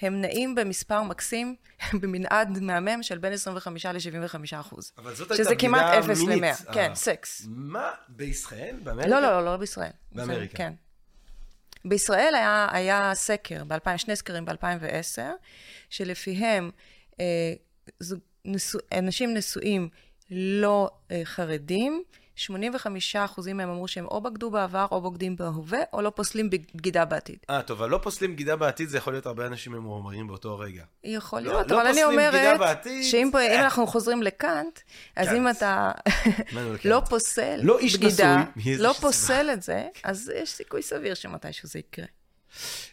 [0.00, 1.56] הם נעים במספר מקסים,
[2.00, 4.92] במנעד מהמם של בין 25 ל-75 אחוז.
[4.98, 6.42] אבל זאת הייתה שזה בגידה כמעט 0 מינית.
[6.42, 6.68] ל-100.
[6.68, 6.74] אה.
[6.74, 7.46] כן, סקס.
[7.48, 7.90] מה?
[8.08, 8.76] בישראל?
[8.82, 9.08] באמריקה?
[9.10, 9.90] לא, לא, לא, לא בישראל.
[10.12, 10.56] באמריקה.
[10.56, 10.72] כן.
[11.84, 15.18] בישראל היה, היה סקר, ב-2000, שני סקרים ב-2010,
[15.90, 16.70] שלפיהם
[17.20, 17.52] אה,
[18.00, 19.88] זוג, נשוא, אנשים נשואים
[20.30, 22.02] לא אה, חרדים,
[22.36, 27.04] 85 אחוזים מהם אמרו שהם או בגדו בעבר, או בוגדים בהווה, או לא פוסלים בגידה
[27.04, 27.38] בעתיד.
[27.50, 30.84] אה, טוב, אבל לא פוסלים בגידה בעתיד, זה יכול להיות הרבה אנשים ממורמרים באותו רגע.
[31.04, 33.04] יכול לא- להיות, לא אבל אני פוסלים בגידה אומרת, בעתיד.
[33.04, 33.60] שאם פה, אה.
[33.64, 34.80] אנחנו חוזרים לקאנט,
[35.16, 35.38] אז קאנט.
[35.38, 35.90] אם אתה
[36.84, 37.02] לא.
[37.08, 38.44] פוסל לא בגידה,
[38.78, 38.92] לא.
[38.92, 42.06] פוסל את זה, אז יש סיכוי סביר שמתישהו זה יקרה.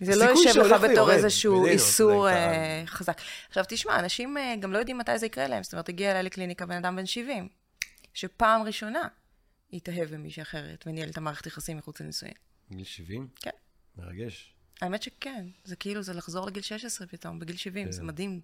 [0.01, 3.21] זה לא יושב לך בתור איזשהו איסור אה, חזק.
[3.49, 5.63] עכשיו תשמע, אנשים אה, גם לא יודעים מתי זה יקרה להם.
[5.63, 7.47] זאת אומרת, הגיע אליי לקליניקה בן אדם בן 70,
[8.13, 9.07] שפעם ראשונה
[9.73, 12.33] התאהב במישהי אחרת וניהל את המערכת יחסים מחוץ לנישואין.
[12.71, 13.27] גיל 70?
[13.35, 13.49] כן.
[13.97, 14.53] מרגש.
[14.81, 17.91] האמת שכן, זה כאילו, זה לחזור לגיל 16 פתאום, בגיל 70, כן.
[17.91, 18.41] זה מדהים.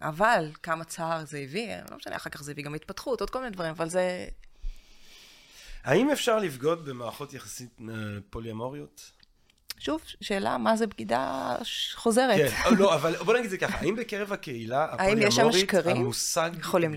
[0.00, 3.38] אבל כמה צער זה הביא, לא משנה, אחר כך זה הביא גם התפתחות, עוד כל
[3.38, 4.28] מיני דברים, אבל זה...
[5.82, 7.94] האם אפשר לבגוד במערכות יחסית אה,
[8.30, 9.12] פוליומוריות?
[9.78, 11.56] שוב, שאלה, מה זה בגידה
[11.94, 12.50] חוזרת?
[12.50, 14.86] כן, לא, אבל בוא נגיד את זה ככה, האם בקרב הקהילה
[15.52, 15.96] שקרים?
[15.96, 16.50] המושג.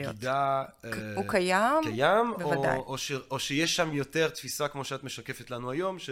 [0.10, 1.84] בגידה אה, הוא קיים?
[1.84, 2.78] קיים, בוודאי.
[2.78, 6.10] או, או, ש, או שיש שם יותר תפיסה כמו שאת משקפת לנו היום, ש...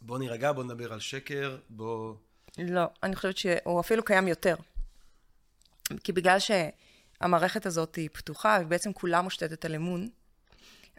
[0.00, 2.14] בוא נירגע, בוא נדבר על שקר, בוא...
[2.58, 4.56] לא, אני חושבת שהוא אפילו קיים יותר.
[6.04, 10.08] כי בגלל שהמערכת הזאת היא פתוחה, ובעצם כולה מושתתת על אמון,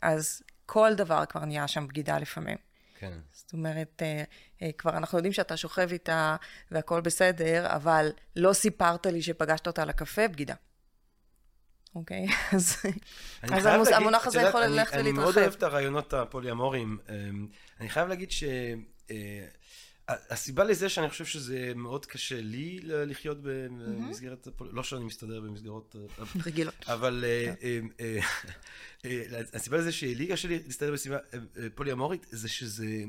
[0.02, 2.58] אז כל דבר כבר נהיה שם בגידה לפעמים.
[3.00, 3.12] כן.
[3.34, 4.24] זאת אומרת, אה,
[4.62, 6.36] אה, כבר אנחנו יודעים שאתה שוכב איתה
[6.72, 10.56] והכל בסדר, אבל לא סיפרת לי שפגשת אותה לקפה, בגידה.
[11.96, 12.26] אוקיי?
[12.56, 12.76] אז,
[13.42, 15.42] אז המוס- להגיד, המונח הזה יכול ללכת אני מאוד ולהתרחב.
[15.42, 16.98] אוהב את הרעיונות הפוליומוריים.
[17.10, 17.48] אמ,
[17.80, 18.44] אני חייב להגיד ש...
[20.10, 25.42] אה, הסיבה לזה שאני חושב שזה מאוד קשה לי לחיות במסגרת, הפול- לא שאני מסתדר
[25.42, 26.74] במסגרות, אה, רגילות.
[26.88, 28.20] אבל אה, אה, אה,
[29.06, 33.04] אה, הסיבה לזה שלי קשה לי להסתדר בסביבה אה, אה, פוליומורית, זה שזה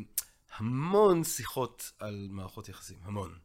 [0.56, 3.38] המון שיחות על מערכות יחסים, המון.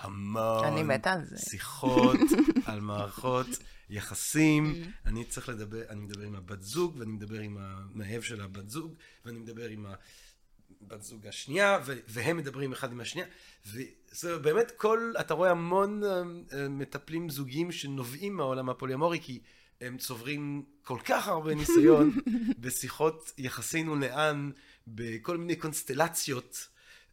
[0.00, 1.36] המון אני מתה על זה.
[1.38, 2.18] שיחות
[2.66, 3.46] על מערכות
[3.90, 4.74] יחסים.
[5.06, 8.94] אני צריך לדבר, אני מדבר עם הבת זוג, ואני מדבר עם המאהב של הבת זוג,
[9.24, 9.86] ואני מדבר עם
[10.82, 13.26] הבת זוג השנייה, והם מדברים אחד עם השנייה.
[13.66, 19.40] וזה באמת כל, אתה רואה המון אה, אה, מטפלים זוגיים שנובעים מהעולם הפוליומורי, כי
[19.80, 22.12] הם צוברים כל כך הרבה ניסיון
[22.58, 24.50] בשיחות יחסינו לאן,
[24.86, 26.68] בכל מיני קונסטלציות.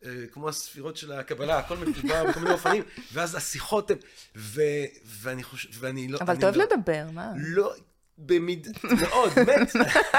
[0.06, 3.98] אה, כמו הספירות של הקבלה, הכל מדובר בכל מיני אופנים, ואז השיחות הן,
[4.36, 4.62] ו,
[5.06, 6.18] ואני חושב, ואני לא...
[6.22, 7.32] אבל אוהב לא, לדבר, מה?
[7.38, 7.74] לא,
[8.26, 8.68] במיד...
[8.84, 9.76] מאוד, מת,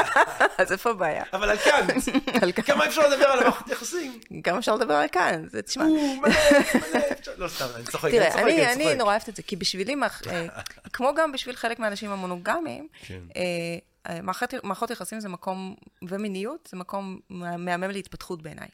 [0.58, 1.24] אז איפה הבעיה?
[1.32, 2.02] אבל על קאנט,
[2.42, 2.64] על כאן.
[2.64, 4.20] כמה אפשר לדבר על המערכות יחסים?
[4.42, 5.84] גם אפשר לדבר על כאן, זה תשמע.
[5.84, 6.32] הוא מלא,
[6.74, 7.00] מלא,
[7.38, 8.96] לא סתם, אני צוחק, אני תראה, צוחק, אני, אני אני צוחק.
[8.96, 9.94] נורא אוהבת את זה, כי בשבילי,
[10.30, 10.46] אה,
[10.92, 13.20] כמו גם בשביל חלק מהאנשים המונוגמיים, כן.
[13.36, 13.42] אה,
[14.08, 14.20] אה,
[14.62, 15.74] מערכות יחסים זה מקום,
[16.08, 18.68] ומיניות זה מקום מהמם להתפתחות בעיניי.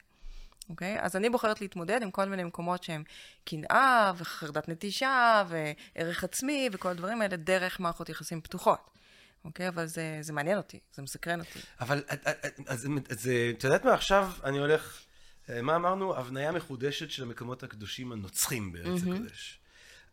[0.69, 0.97] אוקיי?
[0.99, 3.03] אז אני בוחרת להתמודד עם כל מיני מקומות שהם
[3.45, 8.96] קנאה, וחרדת נטישה, וערך עצמי, וכל הדברים האלה דרך מערכות יחסים פתוחות.
[9.47, 9.67] אוקיי?
[9.67, 11.59] אבל זה, זה מעניין אותי, זה מסקרן אותי.
[11.79, 15.01] אבל את- את- את- אז אז, אה, את יודעת מה, עכשיו אני הולך,
[15.49, 16.15] אה, מה אמרנו?
[16.17, 19.59] הבניה מחודשת של המקומות הקדושים הנוצחים בארץ הקודש.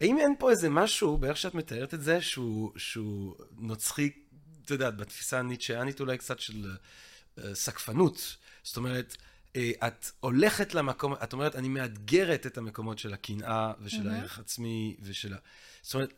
[0.01, 4.11] האם אין פה איזה משהו, באיך שאת מתארת את זה, שהוא, שהוא נוצחי,
[4.65, 6.77] את יודעת, בתפיסה הניטשיאנית אולי קצת של
[7.39, 8.37] אה, סקפנות.
[8.63, 9.17] זאת אומרת,
[9.57, 14.97] אה, את הולכת למקום, את אומרת, אני מאתגרת את המקומות של הקנאה ושל הערך עצמי
[15.03, 15.37] ושל ה...
[15.83, 16.13] זאת אומרת,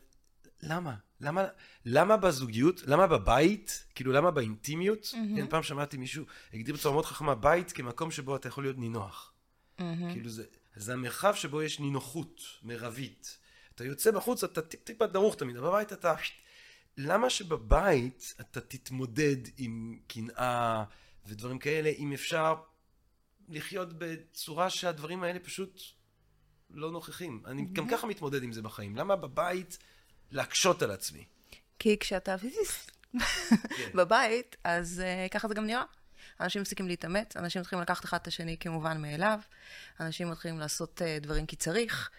[0.63, 0.95] למה?
[1.21, 1.45] למה,
[1.85, 5.03] למה בזוגיות, למה בבית, כאילו למה באינטימיות?
[5.03, 5.35] Mm-hmm.
[5.35, 9.33] כן, פעם שמעתי מישהו, הגדיר בצורה מאוד חכמה, בית כמקום שבו אתה יכול להיות נינוח.
[9.77, 9.81] Mm-hmm.
[10.11, 10.43] כאילו זה,
[10.75, 13.37] זה המרחב שבו יש נינוחות מרבית.
[13.75, 16.15] אתה יוצא בחוץ, אתה טיפ טיפה דרוך תמיד, אבל בבית אתה...
[16.97, 20.83] למה שבבית אתה תתמודד עם קנאה
[21.25, 22.55] ודברים כאלה, אם אפשר
[23.49, 25.81] לחיות בצורה שהדברים האלה פשוט
[26.69, 27.43] לא נוכחים?
[27.45, 28.95] אני גם ככה מתמודד עם זה בחיים.
[28.95, 29.77] למה בבית
[30.31, 31.25] להקשות על עצמי?
[31.79, 32.35] כי כשאתה
[33.95, 35.83] בבית, אז uh, ככה זה גם נראה.
[36.39, 39.39] אנשים מפסיקים להתאמץ, אנשים מתחילים לקחת אחד את השני כמובן מאליו,
[39.99, 42.09] אנשים מתחילים לעשות uh, דברים כי צריך.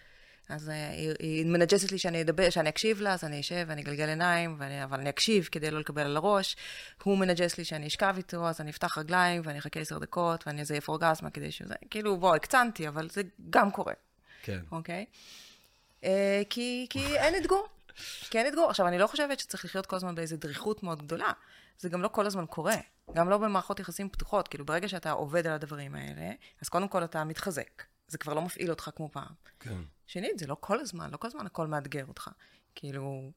[0.49, 3.81] אז uh, היא, היא מנג'סת לי שאני אדבר, שאני אקשיב לה, אז אני אשב ואני
[3.81, 6.55] אגלגל עיניים, ואני, אבל אני אקשיב כדי לא לקבל על הראש.
[7.03, 10.61] הוא מנג'ס לי שאני אשכב איתו, אז אני אפתח רגליים ואני אחכה עשר דקות, ואני
[10.61, 13.93] אזייף אורגזמה כדי שזה, כאילו, בוא, הקצנתי, אבל זה גם קורה.
[14.43, 14.59] כן.
[14.71, 15.05] אוקיי?
[16.01, 16.05] Uh,
[16.49, 17.67] כי, כי אין אתגור.
[18.33, 18.69] אין אתגור.
[18.69, 21.31] עכשיו, אני לא חושבת שצריך לחיות כל הזמן באיזו דריכות מאוד גדולה.
[21.79, 22.75] זה גם לא כל הזמן קורה.
[23.13, 24.47] גם לא במערכות יחסים פתוחות.
[24.47, 26.31] כאילו, ברגע שאתה עובד על הדברים האלה,
[26.61, 27.83] אז קודם כל אתה מתחזק.
[28.07, 29.33] זה כבר לא מפעיל אותך כמו פעם.
[29.59, 29.81] כן.
[30.07, 32.29] שנית, זה לא כל הזמן, לא כל הזמן הכל מאתגר אותך.
[32.75, 33.31] כאילו,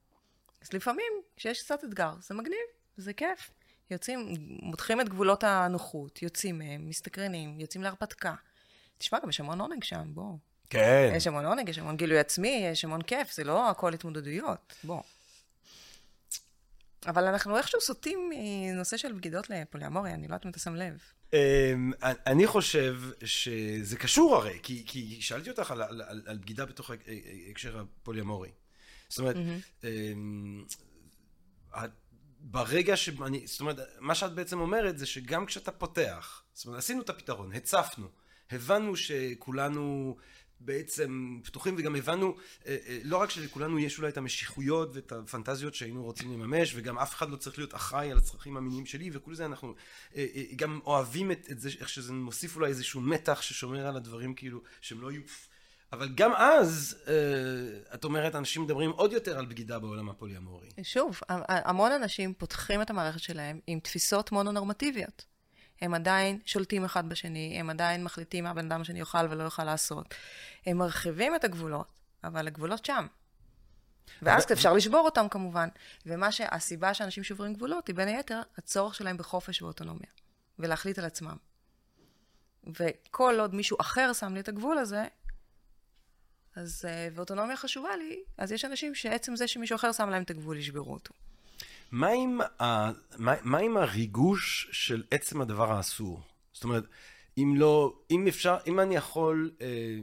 [0.63, 2.59] אז לפעמים, כשיש קצת אתגר, זה מגניב,
[2.97, 3.51] זה כיף.
[3.91, 8.35] יוצאים, מותחים את גבולות הנוחות, יוצאים מהם, מסתקרנים, יוצאים להרפתקה.
[8.99, 10.37] תשמע, גם יש המון עונג שם, בוא.
[10.73, 11.13] כן.
[11.17, 15.03] יש המון עונג, יש המון גילוי עצמי, יש המון כיף, זה לא הכל התמודדויות, בוא.
[17.07, 20.99] אבל אנחנו איכשהו סוטים מנושא של בגידות לפוליאמוריה, אני לא יודעת אם אתה שם לב.
[21.33, 26.67] אמ, אני חושב שזה קשור הרי, כי, כי שאלתי אותך על, על, על, על בגידה
[26.67, 28.51] בתוך ההקשר הפוליאמורי.
[29.09, 29.37] זאת אומרת,
[29.83, 31.77] mm-hmm.
[32.41, 37.03] ברגע שאני, זאת אומרת, מה שאת בעצם אומרת זה שגם כשאתה פותח, זאת אומרת, עשינו
[37.03, 38.09] את הפתרון, הצפנו,
[38.51, 40.17] הבנו שכולנו
[40.65, 42.37] בעצם פתוחים וגם הבנו
[42.67, 46.99] אה, אה, לא רק שלכולנו יש אולי את המשיכויות ואת הפנטזיות שהיינו רוצים לממש וגם
[46.99, 49.75] אף אחד לא צריך להיות אחראי על הצרכים המיניים שלי וכל זה אנחנו
[50.17, 54.35] אה, גם אוהבים את, את זה איך שזה מוסיף אולי איזשהו מתח ששומר על הדברים
[54.35, 55.23] כאילו שהם לא יהיו
[55.93, 56.99] אבל גם אז,
[57.95, 60.69] את אומרת, אנשים מדברים עוד יותר על בגידה בעולם הפוליאמורי.
[60.83, 65.32] שוב, המון אנשים פותחים את המערכת שלהם עם תפיסות מונונורמטיביות.
[65.83, 69.65] הם עדיין שולטים אחד בשני, הם עדיין מחליטים מה בן אדם השני יאכל ולא יוכל
[69.65, 70.15] לעשות.
[70.67, 73.07] הם מרחיבים את הגבולות, אבל הגבולות שם.
[74.23, 75.69] ואז אפשר לשבור אותם כמובן.
[76.07, 80.11] ומה שהסיבה שאנשים שוברים גבולות היא בין היתר הצורך שלהם בחופש ואוטונומיה.
[80.59, 81.37] ולהחליט על עצמם.
[82.67, 85.05] וכל עוד מישהו אחר שם לי את הגבול הזה,
[86.57, 90.31] אז, אה, ואוטונומיה חשובה לי, אז יש אנשים שעצם זה שמישהו אחר שם להם את
[90.31, 91.15] הגבול, ישברו אותו.
[91.93, 92.91] מה עם, ה...
[93.19, 96.23] מה, מה עם הריגוש של עצם הדבר האסור?
[96.53, 96.85] זאת אומרת,
[97.39, 99.99] אם לא, אם אפשר, אם אני יכול אה,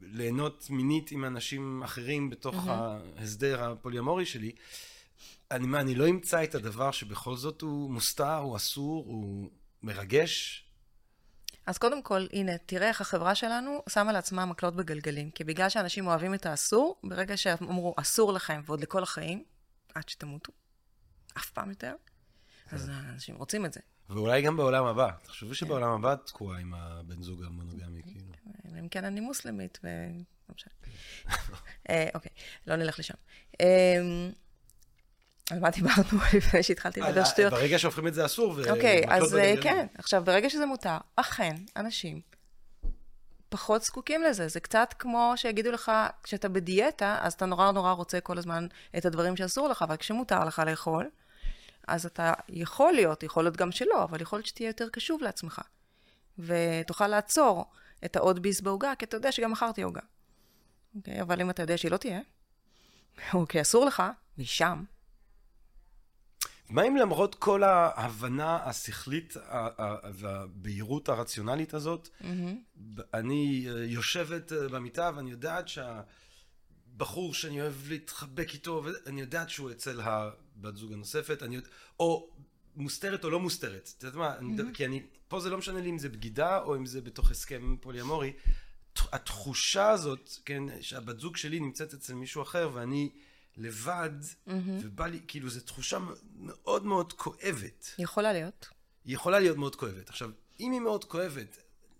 [0.00, 2.70] ליהנות מינית עם אנשים אחרים בתוך mm-hmm.
[3.18, 4.52] ההסדר הפוליומורי שלי,
[5.50, 9.50] אני מה, אני לא אמצא את הדבר שבכל זאת הוא מוסתר, הוא אסור, הוא
[9.82, 10.64] מרגש?
[11.66, 15.30] אז קודם כל, הנה, תראה איך החברה שלנו שמה לעצמה מקלות בגלגלים.
[15.30, 19.44] כי בגלל שאנשים אוהבים את האסור, ברגע שאמרו אסור לכם ועוד לכל החיים,
[19.94, 20.52] עד שתמותו,
[21.38, 21.94] אף פעם יותר,
[22.70, 23.80] אז אנשים רוצים את זה.
[24.10, 25.10] ואולי גם בעולם הבא.
[25.22, 28.26] תחשבו שבעולם הבא את תקועה עם הבן זוג המונוגמי, כאילו.
[28.68, 29.88] אלא אם כן אני מוסלמית, ו...
[30.48, 30.72] לא משנה.
[31.90, 32.32] אה, אוקיי,
[32.66, 33.14] לא נלך לשם.
[33.60, 33.66] אמ,
[35.50, 37.52] על מה דיברנו לפני שהתחלתי לדבר שטויות?
[37.52, 38.56] ברגע שהופכים את זה אסור.
[38.70, 39.86] אוקיי, אז אה, כן.
[39.98, 42.20] עכשיו, ברגע שזה מותר, אכן, אנשים
[43.48, 44.48] פחות זקוקים לזה.
[44.48, 48.66] זה קצת כמו שיגידו לך, כשאתה בדיאטה, אז אתה נורא נורא רוצה כל הזמן
[48.98, 51.08] את הדברים שאסור לך, אבל כשמותר לך לאכול,
[51.88, 55.60] אז אתה יכול להיות, יכול להיות גם שלא, אבל יכול להיות שתהיה יותר קשוב לעצמך.
[56.38, 57.70] ותוכל לעצור
[58.04, 60.00] את העוד ביס בעוגה, כי אתה יודע שגם מכרתי עוגה.
[60.96, 61.22] אוקיי?
[61.22, 62.20] אבל אם אתה יודע שהיא לא תהיה,
[63.34, 64.02] או כי אסור לך,
[64.38, 64.84] משם.
[66.70, 69.36] מה אם למרות כל ההבנה השכלית
[70.12, 73.00] והבהירות הרציונלית הזאת, mm-hmm.
[73.14, 79.70] אני אה, יושבת אה, במיטה ואני יודעת שהבחור שאני אוהב להתחבק איתו, אני יודעת שהוא
[79.70, 80.00] אצל
[80.62, 81.58] הבת זוג הנוספת, אני,
[82.00, 82.30] או
[82.76, 83.90] מוסתרת או לא מוסתרת.
[83.98, 84.74] את יודעת מה, mm-hmm.
[84.74, 87.76] כי אני, פה זה לא משנה לי אם זה בגידה או אם זה בתוך הסכם
[87.80, 88.32] פוליאמורי.
[89.12, 93.10] התחושה הזאת, כן, שהבת זוג שלי נמצאת אצל מישהו אחר ואני
[93.56, 94.50] לבד, mm-hmm.
[94.82, 95.98] ובא לי, כאילו, זו תחושה
[96.36, 97.94] מאוד מאוד כואבת.
[97.98, 98.68] יכולה להיות.
[99.04, 100.08] היא יכולה להיות מאוד כואבת.
[100.08, 101.56] עכשיו, אם היא מאוד כואבת,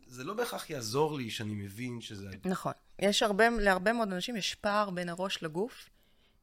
[0.07, 2.31] זה לא בהכרח יעזור לי שאני מבין שזה...
[2.45, 2.73] נכון.
[2.99, 5.89] יש הרבה, להרבה מאוד אנשים יש פער בין הראש לגוף,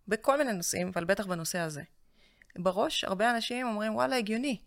[0.07, 1.83] בכל מיני נושאים, אבל בטח בנושא הזה.
[2.57, 4.57] בראש, הרבה אנשים אומרים, וואלה, הגיוני.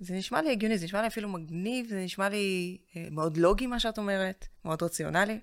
[0.00, 3.66] זה נשמע לי הגיוני, זה נשמע לי אפילו מגניב, זה נשמע לי אה, מאוד לוגי,
[3.66, 5.40] מה שאת אומרת, מאוד רציונלי.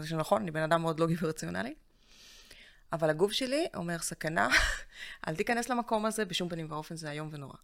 [0.00, 1.74] זה נכון, אני בן אדם מאוד לוגי ורציונלי.
[2.92, 4.48] אבל הגוף שלי אומר, סכנה,
[5.28, 7.56] אל תיכנס למקום הזה, בשום פנים ואופן זה איום ונורא.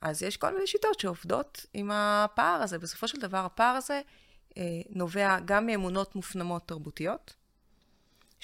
[0.00, 2.78] אז יש כל מיני שיטות שעובדות עם הפער הזה.
[2.78, 4.00] בסופו של דבר, הפער הזה
[4.56, 7.34] אה, נובע גם מאמונות מופנמות תרבותיות,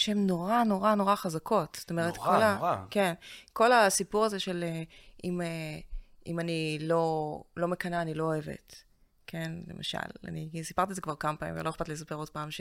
[0.00, 1.76] שהן נורא נורא נורא חזקות.
[1.80, 2.70] זאת אומרת, נורא, כל נורא.
[2.70, 2.84] ה...
[2.90, 3.14] כן.
[3.52, 4.82] כל הסיפור הזה של אה,
[5.24, 5.78] אם, אה,
[6.26, 8.84] אם אני לא, לא מקנאה, אני לא אוהבת.
[9.26, 9.98] כן, למשל,
[10.28, 12.60] אני סיפרתי את זה כבר כמה פעמים, ולא אכפת לי לספר עוד פעם, ש...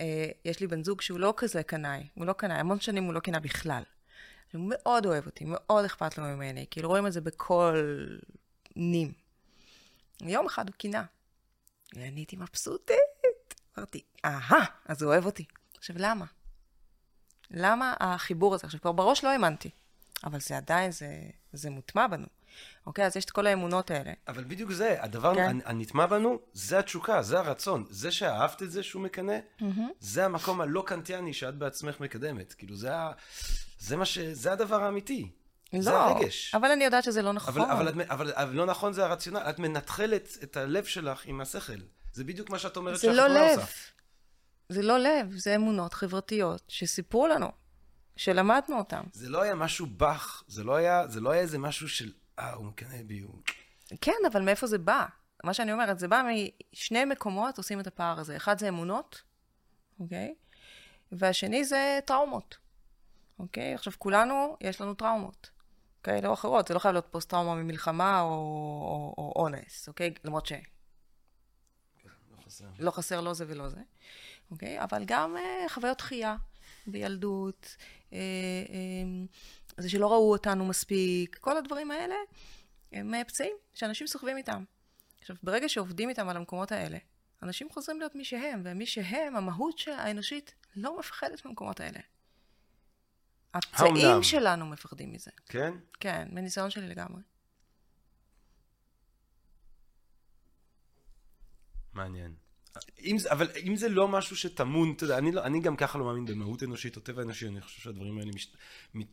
[0.00, 0.30] אה,
[0.60, 3.38] לי בן זוג שהוא לא כזה קנאי, הוא לא קנאי, המון שנים הוא לא קנא
[3.38, 3.82] בכלל.
[4.52, 8.06] הוא מאוד אוהב אותי, מאוד אכפת לו ממני, כאילו רואים את זה בכל
[8.76, 9.12] נים.
[10.22, 11.04] יום אחד הוא קינה.
[11.94, 12.96] ואני הייתי מבסוטית.
[13.78, 15.44] אמרתי, אהה, אז הוא אוהב אותי.
[15.78, 16.24] עכשיו, למה?
[17.50, 18.66] למה החיבור הזה?
[18.66, 19.70] עכשיו, כבר בראש לא האמנתי,
[20.24, 21.08] אבל זה עדיין, זה,
[21.52, 22.26] זה מוטמע בנו.
[22.86, 23.06] אוקיי?
[23.06, 24.12] אז יש את כל האמונות האלה.
[24.28, 25.56] אבל בדיוק זה, הדבר כן.
[25.64, 27.84] הנטמע בנו, זה התשוקה, זה הרצון.
[27.90, 29.64] זה שאהבת את זה שהוא מקנא, mm-hmm.
[30.00, 32.52] זה המקום הלא קנטיאני שאת בעצמך מקדמת.
[32.52, 33.12] כאילו, זה, ה...
[33.78, 34.18] זה, מה ש...
[34.18, 35.30] זה הדבר האמיתי.
[35.72, 36.54] לא, זה הרגש.
[36.54, 37.54] אבל אני יודעת שזה לא נכון.
[37.54, 39.38] אבל, אבל, אבל, אבל, אבל לא נכון זה הרציונל.
[39.38, 41.78] את מנטחלת את הלב שלך עם השכל.
[42.12, 43.34] זה בדיוק מה שאת אומרת שהחברה לא עושה.
[43.34, 43.68] זה לא לב,
[45.30, 47.48] זה אמונות חברתיות שסיפרו לנו,
[48.16, 49.02] שלמדנו אותן.
[49.12, 52.52] זה לא היה משהו בך, זה לא היה, זה לא היה איזה משהו של, אה,
[52.52, 53.34] הוא מקנא בי, הוא...
[54.00, 55.06] כן, אבל מאיפה זה בא?
[55.44, 56.22] מה שאני אומרת, זה בא
[56.72, 58.36] משני מקומות עושים את הפער הזה.
[58.36, 59.22] אחד זה אמונות,
[60.00, 60.34] אוקיי?
[61.12, 62.56] והשני זה טראומות,
[63.38, 63.74] אוקיי?
[63.74, 65.50] עכשיו, כולנו, יש לנו טראומות.
[66.02, 70.14] כאלה או אחרות, זה לא חייב להיות פוסט-טראומה ממלחמה או, או, או אונס, אוקיי?
[70.24, 70.52] למרות ש...
[72.46, 72.64] חסר.
[72.78, 73.80] לא חסר לא זה ולא זה,
[74.50, 74.82] אוקיי?
[74.82, 76.36] אבל גם אה, חוויות דחייה
[76.86, 77.76] בילדות,
[78.12, 79.24] אה, אה,
[79.76, 82.14] זה שלא ראו אותנו מספיק, כל הדברים האלה
[82.92, 84.64] הם אה, פצעים שאנשים סוחבים איתם.
[85.20, 86.98] עכשיו, ברגע שעובדים איתם על המקומות האלה,
[87.42, 92.00] אנשים חוזרים להיות מי שהם, ומי שהם, המהות האנושית לא מפחדת מהמקומות האלה.
[93.54, 95.30] הפצעים שלנו מפחדים מזה.
[95.46, 95.74] כן?
[96.00, 97.20] כן, מניסיון שלי לגמרי.
[101.94, 102.34] מעניין.
[103.04, 105.98] אם זה, אבל אם זה לא משהו שטמון, אתה יודע, אני, לא, אני גם ככה
[105.98, 108.52] לא מאמין במהות אנושית או טבע אנושי, אני חושב שהדברים האלה מש,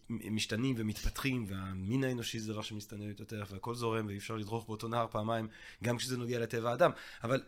[0.10, 5.08] משתנים ומתפתחים, והמין האנושי זה דבר שמסתנה יותר, והכל זורם, ואי אפשר לדרוך באותו נהר
[5.12, 5.48] פעמיים,
[5.84, 6.92] גם כשזה נוגע לטבע האדם.
[7.24, 7.44] אבל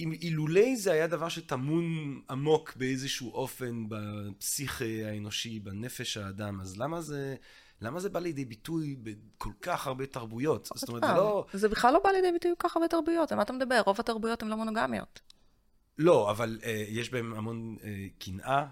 [0.00, 7.00] אם אילולי זה היה דבר שטמון עמוק באיזשהו אופן בפסיכה האנושי, בנפש האדם, אז למה
[7.00, 7.36] זה...
[7.80, 10.68] למה זה בא לידי ביטוי בכל כך הרבה תרבויות?
[10.74, 11.46] זאת אומרת, זה לא...
[11.52, 13.82] זה בכלל לא בא לידי ביטוי בכל כך הרבה תרבויות, על מה אתה מדבר?
[13.86, 15.20] רוב התרבויות הן לא מונוגמיות.
[15.98, 18.66] לא, אבל אה, יש בהן המון אה, קנאה,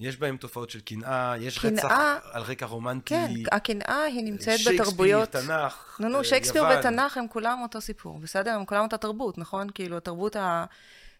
[0.00, 3.14] יש בהם תופעות של קנאה, יש קנאה, רצח על רקע רומנטי.
[3.14, 5.32] כן, הקנאה היא נמצאת בתרבויות...
[5.32, 8.50] שייקספיר, תנ"ך, נו, נו, אה, שייקספיר ותנ"ך הם כולם אותו סיפור, בסדר?
[8.50, 9.66] הם כולם אותה תרבות, נכון?
[9.74, 10.64] כאילו, התרבות ה...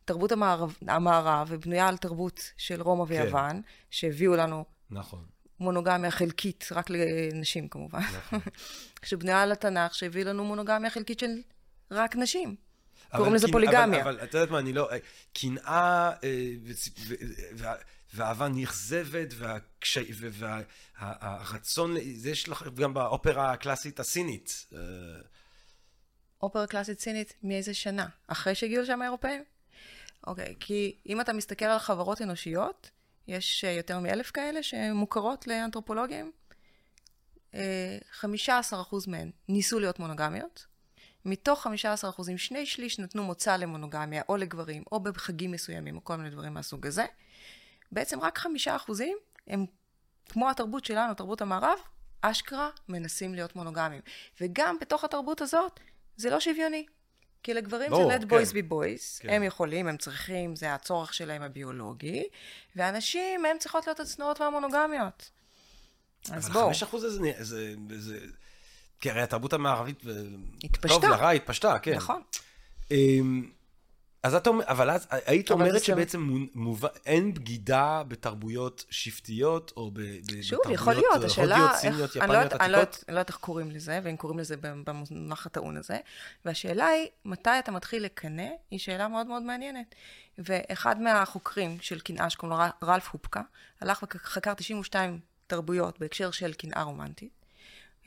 [0.04, 3.10] תרבות המערב, המערב ובנויה על תרבות של רומא כן.
[3.10, 3.60] ויוון, כן.
[3.90, 5.24] שהביאו לנו נכון.
[5.60, 8.00] מונוגמיה חלקית, רק לנשים כמובן.
[8.00, 8.40] נכון.
[9.04, 11.30] שבנויה על התנ"ך, שהביא לנו מונוגמיה חלקית של
[11.90, 12.56] רק נשים.
[13.16, 14.02] קוראים לזה פוליגמיה.
[14.02, 14.88] אבל את יודעת מה, אני לא...
[15.32, 16.50] קנאה אה,
[18.14, 19.34] ואהבה נכזבת,
[21.00, 24.66] והרצון, זה יש לך גם באופרה הקלאסית הסינית.
[24.74, 24.78] אה,
[26.42, 28.06] אופרה קלאסית סינית מאיזה שנה?
[28.26, 29.44] אחרי שהגיעו לשם האירופאים?
[30.26, 32.90] אוקיי, כי אם אתה מסתכל על חברות אנושיות,
[33.28, 36.32] יש אה, יותר מאלף כאלה שמוכרות לאנתרופולוגים.
[38.20, 38.26] 15%
[39.06, 40.66] מהן ניסו להיות מונוגמיות.
[41.24, 46.16] מתוך 15 אחוזים, שני שליש נתנו מוצא למונוגמיה, או לגברים, או בחגים מסוימים, או כל
[46.16, 47.06] מיני דברים מהסוג הזה.
[47.92, 49.66] בעצם רק חמישה אחוזים הם,
[50.28, 51.78] כמו התרבות שלנו, תרבות המערב,
[52.20, 54.02] אשכרה מנסים להיות מונוגמיים.
[54.40, 55.80] וגם בתוך התרבות הזאת,
[56.16, 56.86] זה לא שוויוני.
[57.44, 58.58] כי לגברים בוא, זה let boys כן.
[58.58, 59.28] be boys, כן.
[59.28, 62.22] הם יכולים, הם צריכים, זה הצורך שלהם הביולוגי,
[62.76, 65.30] ואנשים, הם צריכות להיות הצנועות והמונוגמיות.
[66.32, 66.62] אז בואו.
[66.62, 68.18] אבל חמש אחוז זה, זה, זה,
[69.00, 70.02] כי הרי התרבות המערבית,
[70.64, 71.00] התפשטה.
[71.00, 71.94] טוב לרע, התפשטה, כן.
[71.94, 72.22] נכון.
[74.24, 79.90] אז את אומרת, אבל אז היית אומרת שבעצם מובא, אין בגידה בתרבויות שבטיות, או
[80.42, 82.60] שוב, יכול להיות, השאלה, איך, אני לא יודעת
[83.08, 85.98] לא, לא איך קוראים לזה, ואם קוראים לזה במונח הטעון הזה,
[86.44, 89.94] והשאלה היא, מתי אתה מתחיל לקנא, היא שאלה מאוד מאוד מעניינת.
[90.38, 93.42] ואחד מהחוקרים של קנאה, שקוראים לו רלף הופקה,
[93.80, 97.32] הלך וחקר 92 תרבויות בהקשר של קנאה רומנטית,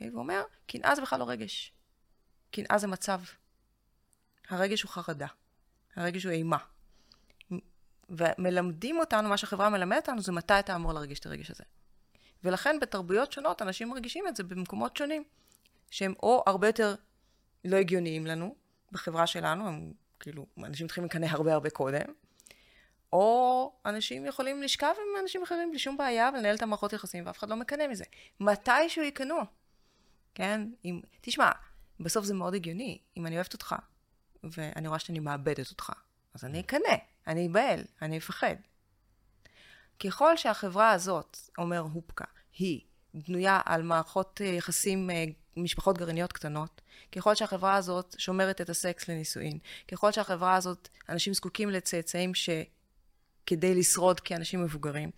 [0.00, 1.72] והוא אומר, קנאה זה בכלל לא רגש.
[2.50, 3.20] קנאה זה מצב.
[4.48, 5.26] הרגש הוא חרדה.
[5.98, 6.56] הרגש הוא אימה.
[8.08, 11.64] ומלמדים אותנו, מה שהחברה מלמדת אותנו, זה מתי אתה אמור להרגיש את הרגש הזה.
[12.44, 15.24] ולכן בתרבויות שונות אנשים מרגישים את זה במקומות שונים,
[15.90, 16.94] שהם או הרבה יותר
[17.64, 18.54] לא הגיוניים לנו,
[18.92, 22.06] בחברה שלנו, הם כאילו, אנשים מתחילים לקנא הרבה הרבה קודם,
[23.12, 27.38] או אנשים יכולים לשכב עם אנשים אחרים בלי שום בעיה ולנהל את המערכות יחסים ואף
[27.38, 28.04] אחד לא מקנא מזה.
[28.40, 29.36] מתישהו יקנאו,
[30.34, 30.68] כן?
[30.84, 31.50] אם, תשמע,
[32.00, 32.98] בסוף זה מאוד הגיוני.
[33.16, 33.74] אם אני אוהבת אותך,
[34.44, 35.92] ואני רואה שאני מאבדת אותך.
[36.34, 38.56] אז אני אקנא, אני אבהל, אני אפחד.
[40.04, 42.24] ככל שהחברה הזאת, אומר הופקה,
[42.58, 42.80] היא
[43.14, 45.24] בנויה על מערכות אה, יחסים, אה,
[45.56, 46.80] משפחות גרעיניות קטנות,
[47.12, 49.58] ככל שהחברה הזאת שומרת את הסקס לנישואין,
[49.88, 52.50] ככל שהחברה הזאת, אנשים זקוקים לצאצאים ש...
[53.48, 55.10] כדי לשרוד כאנשים מבוגרים.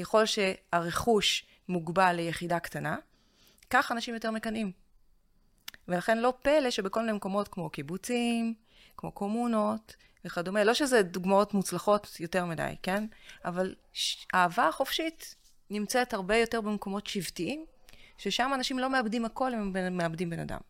[0.00, 2.96] ככל שהרכוש מוגבל ליחידה קטנה,
[3.70, 4.72] כך אנשים יותר מקנאים.
[5.88, 8.54] ולכן לא פלא שבכל מיני מקומות כמו קיבוצים,
[8.96, 13.06] כמו קומונות וכדומה, לא שזה דוגמאות מוצלחות יותר מדי, כן?
[13.44, 13.74] אבל
[14.34, 15.34] אהבה חופשית
[15.70, 17.64] נמצאת הרבה יותר במקומות שבטיים,
[18.18, 20.60] ששם אנשים לא מאבדים הכל, הם מאבדים בן אדם.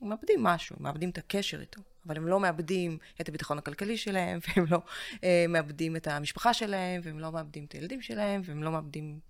[0.00, 3.96] הם מאבדים משהו, הם מאבדים את הקשר איתו, אבל הם לא מאבדים את הביטחון הכלכלי
[3.96, 4.78] שלהם, והם לא
[5.24, 9.20] אה, מאבדים את המשפחה שלהם, והם לא מאבדים את הילדים שלהם, והם לא מאבדים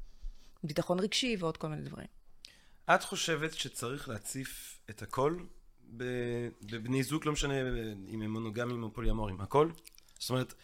[0.64, 2.06] ביטחון רגשי ועוד כל מיני דברים.
[2.94, 5.36] את חושבת שצריך להציף את הכל
[5.90, 7.54] בבני זוג, לא משנה
[8.08, 9.70] אם הם מונוגמים או פוליאמורים, הכל?
[10.18, 10.54] זאת אומרת,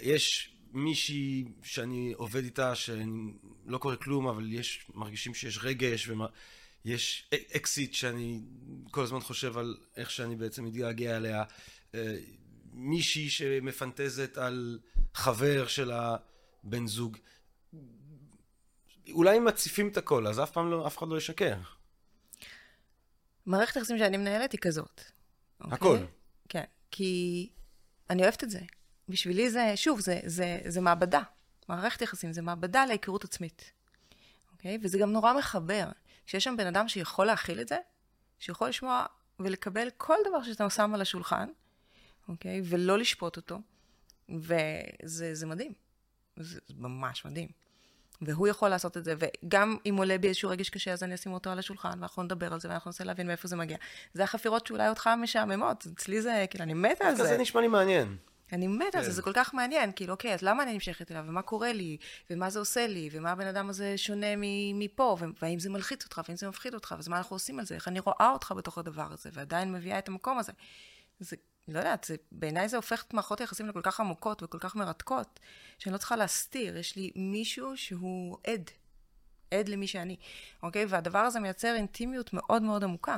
[0.00, 6.10] יש מישהי שאני עובד איתה, שלא קורה כלום, אבל יש, מרגישים שיש רגש,
[6.84, 8.40] ויש אקסיט שאני
[8.90, 11.44] כל הזמן חושב על איך שאני בעצם מתגעגע אליה.
[11.94, 12.16] אה,
[12.72, 14.78] מישהי שמפנטזת על
[15.14, 17.16] חבר של הבן זוג.
[19.10, 21.54] אולי מציפים את הכל, אז אף פעם לא, אף אחד לא ישקר.
[23.50, 25.00] מערכת היחסים שאני מנהלת היא כזאת.
[25.60, 25.74] אוקיי?
[25.74, 25.98] הכל.
[26.48, 27.48] כן, כי
[28.10, 28.60] אני אוהבת את זה.
[29.08, 31.22] בשבילי זה, שוב, זה, זה, זה מעבדה.
[31.68, 33.72] מערכת יחסים זה מעבדה להיכרות עצמית.
[34.52, 34.78] אוקיי?
[34.82, 35.88] וזה גם נורא מחבר.
[36.26, 37.78] כשיש שם בן אדם שיכול להכיל את זה,
[38.38, 39.06] שיכול לשמוע
[39.40, 41.48] ולקבל כל דבר שאתה שם על השולחן,
[42.28, 42.60] אוקיי?
[42.64, 43.60] ולא לשפוט אותו.
[44.28, 45.72] וזה מדהים.
[46.36, 47.48] זה, זה ממש מדהים.
[48.22, 51.32] והוא יכול לעשות את זה, וגם אם עולה בי איזשהו רגש קשה, אז אני אשים
[51.32, 53.76] אותו על השולחן, ואנחנו נדבר על זה, ואנחנו ננסה להבין מאיפה זה מגיע.
[54.14, 57.24] זה החפירות שאולי אותך משעממות, אצלי זה, כאילו, אני מתה על זה.
[57.24, 58.16] זה נשמע לי מעניין.
[58.52, 59.14] אני מתה על זה, כן.
[59.14, 61.96] זה כל כך מעניין, כאילו, אוקיי, אז למה אני נמשכת אליו, ומה קורה לי,
[62.30, 64.26] ומה זה עושה לי, ומה הבן אדם הזה שונה
[64.74, 67.74] מפה, והאם זה מלחיץ אותך, והאם זה מפחיד אותך, ואז מה אנחנו עושים על זה,
[67.74, 70.52] איך אני רואה אותך בתוך הדבר הזה, ועדיין מביאה את המקום הזה.
[71.20, 71.36] זה,
[71.68, 75.40] לא יודעת, בעיניי זה הופך את מערכות היחסים לכל כך עמוקות וכל כך מרתקות,
[75.78, 78.70] שאני לא צריכה להסתיר, יש לי מישהו שהוא עד,
[79.50, 80.16] עד למי שאני,
[80.62, 80.86] אוקיי?
[80.88, 83.16] והדבר הזה מייצר אינטימיות מאוד מאוד עמוקה,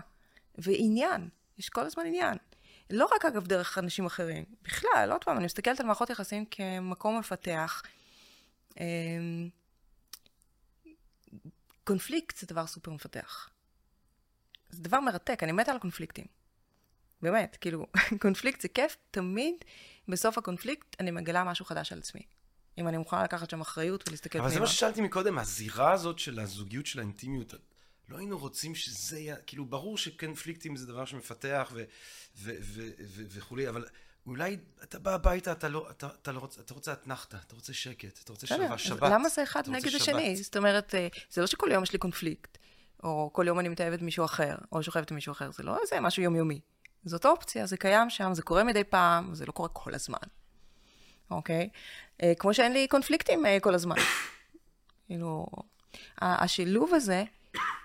[0.58, 1.28] ועניין,
[1.58, 2.38] יש כל הזמן עניין.
[2.90, 7.18] לא רק אגב דרך אנשים אחרים, בכלל, עוד פעם, אני מסתכלת על מערכות יחסים כמקום
[7.18, 7.82] מפתח.
[8.80, 9.48] אמ,
[11.84, 13.48] קונפליקט זה דבר סופר מפתח.
[14.70, 16.41] זה דבר מרתק, אני מתה על קונפליקטים.
[17.22, 17.86] באמת, כאילו,
[18.22, 19.54] קונפליקט זה כיף, תמיד
[20.08, 22.22] בסוף הקונפליקט אני מגלה משהו חדש על עצמי.
[22.78, 24.46] אם אני מוכנה לקחת שם אחריות ולהסתכל פנימה.
[24.46, 27.54] אבל זה מה ששאלתי מקודם, הזירה הזאת של הזוגיות, של האינטימיות,
[28.08, 31.72] לא היינו רוצים שזה יהיה, כאילו, ברור שקונפליקטים זה דבר שמפתח
[33.28, 33.84] וכולי, אבל
[34.26, 37.72] אולי אתה בא הביתה, אתה לא, אתה, אתה לא רוצה, אתה רוצה אתנחתא, אתה רוצה
[37.72, 39.10] שקט, אתה רוצה שלווה, שבת.
[39.12, 40.36] למה זה אחד נגד השני?
[40.36, 42.58] זאת אומרת, אה, זה לא שכל יום יש לי קונפליקט,
[43.02, 46.22] או כל יום אני מתאהבת מישהו אחר, או שוכבת מישהו אחר, זה לא איזה משהו
[46.22, 46.60] יומיומי.
[47.04, 50.28] זאת אופציה, זה קיים שם, זה קורה מדי פעם, זה לא קורה כל הזמן,
[51.30, 51.68] אוקיי?
[52.22, 53.96] אה, כמו שאין לי קונפליקטים אה, כל הזמן.
[55.06, 55.46] כאילו,
[56.20, 57.24] השילוב הזה,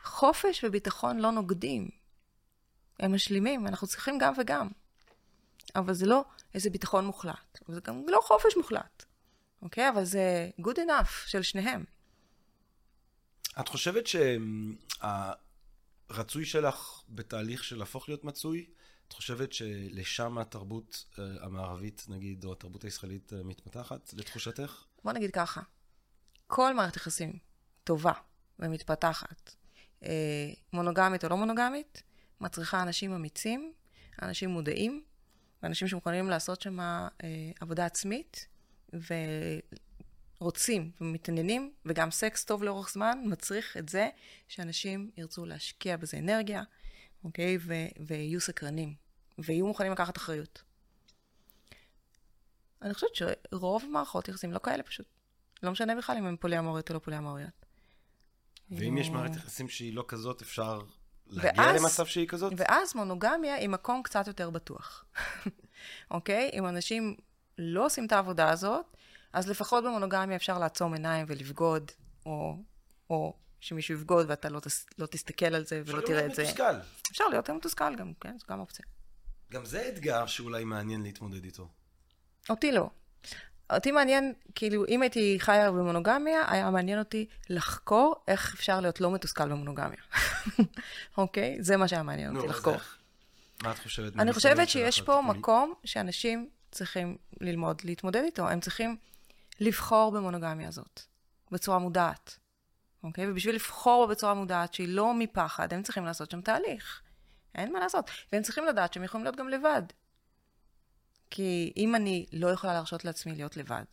[0.04, 1.90] חופש וביטחון לא נוגדים.
[3.00, 4.68] הם משלימים, אנחנו צריכים גם וגם.
[5.76, 9.06] אבל זה לא איזה ביטחון מוחלט, זה גם לא חופש מוחלט,
[9.62, 9.90] אוקיי?
[9.90, 11.84] אבל זה good enough של שניהם.
[13.60, 14.04] את חושבת
[16.08, 18.66] שהרצוי שלך בתהליך של להפוך להיות מצוי,
[19.08, 24.86] את חושבת שלשם התרבות uh, המערבית, נגיד, או התרבות הישראלית uh, מתפתחת, לתחושתך?
[25.04, 25.62] בוא נגיד ככה,
[26.48, 27.40] כל מערכת יחסים
[27.84, 28.14] טובה
[28.60, 29.56] ומתפתחת,
[30.02, 30.06] uh,
[30.74, 32.04] מונוגמית או לא מונוגמית,
[32.42, 33.74] מצריכה אנשים אמיצים,
[34.22, 35.04] אנשים מודעים,
[35.64, 36.80] ואנשים שמוכנים לעשות שם
[37.60, 38.48] עבודה עצמית,
[40.40, 44.10] ורוצים ומתעניינים, וגם סקס טוב לאורך זמן מצריך את זה
[44.48, 46.64] שאנשים ירצו להשקיע בזה אנרגיה,
[47.28, 47.58] אוקיי?
[47.62, 48.96] ו- ויהיו סקרנים,
[49.40, 50.64] ויהיו מוכנים לקחת אחריות.
[52.82, 55.06] אני חושבת שרוב מערכות יחסים לא כאלה פשוט.
[55.64, 57.66] לא משנה בכלל אם הן פוליאמוריות או לא פוליאמוריות.
[58.72, 60.82] ואם יש מערכת יחסים שהיא לא כזאת, אפשר
[61.28, 62.54] להגיע ואז, למצב שהיא כזאת?
[62.58, 65.06] ואז מונוגמיה היא מקום קצת יותר בטוח.
[66.12, 66.50] אוקיי?
[66.54, 67.16] אם אנשים
[67.58, 68.86] לא עושים את העבודה הזאת,
[69.34, 71.92] אז לפחות במונוגמיה אפשר לעצום עיניים ולבגוד,
[72.26, 72.58] או,
[73.10, 73.34] או
[73.68, 76.44] שמישהו יבגוד ואתה לא, תס, לא תסתכל על זה ולא תראה את זה.
[76.44, 77.10] אפשר להיות מתוסכל.
[77.12, 78.38] אפשר להיות מתוסכל גם, כן?
[78.40, 78.86] זו גם אופציה.
[79.52, 81.68] גם זה אתגר שאולי מעניין להתמודד איתו.
[82.50, 82.90] אותי לא.
[83.74, 89.12] אותי מעניין, כאילו, אם הייתי חיה במונוגמיה, היה מעניין אותי לחקור איך אפשר להיות לא
[89.12, 90.02] מתוסכל במונוגמיה.
[91.18, 91.58] אוקיי?
[91.60, 92.78] זה מה שהיה מעניין אותי לחקור.
[93.64, 94.14] מה את חושבת?
[94.20, 98.50] אני חושבת שיש פה מקום שאנשים צריכים ללמוד להתמודד איתו.
[98.50, 98.98] הם צריכים
[99.60, 101.02] לבחור במונוגמיה הזאת,
[101.52, 102.38] בצורה מודעת.
[103.08, 103.32] אוקיי?
[103.32, 107.02] ובשביל לבחור בה בצורה מודעת, שהיא לא מפחד, הם צריכים לעשות שם תהליך.
[107.56, 108.10] אין מה לעשות.
[108.32, 109.84] והם צריכים לדעת שהם יכולים להיות גם לבד.
[111.30, 113.84] כי אם אני לא יכולה להרשות לעצמי להיות לבד,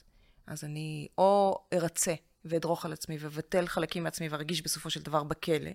[0.47, 5.71] אז אני או ארצה ואדרוך על עצמי ואבטל חלקים מעצמי וארגיש בסופו של דבר בכלא,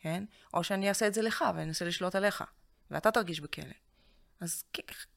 [0.00, 0.24] כן?
[0.54, 2.44] או שאני אעשה את זה לך ואנסה לשלוט עליך,
[2.90, 3.74] ואתה תרגיש בכלא.
[4.40, 4.64] אז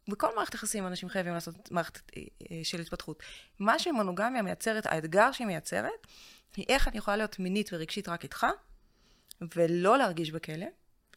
[0.08, 3.24] בכל מערכת יחסים אנשים חייבים לעשות מערכת אה, אה, של התפתחות.
[3.60, 6.08] מה שמונוגמיה מייצרת, האתגר שהיא מייצרת,
[6.60, 8.46] היא איך אני יכולה להיות מינית ורגשית רק איתך,
[9.56, 10.66] ולא להרגיש בכלא,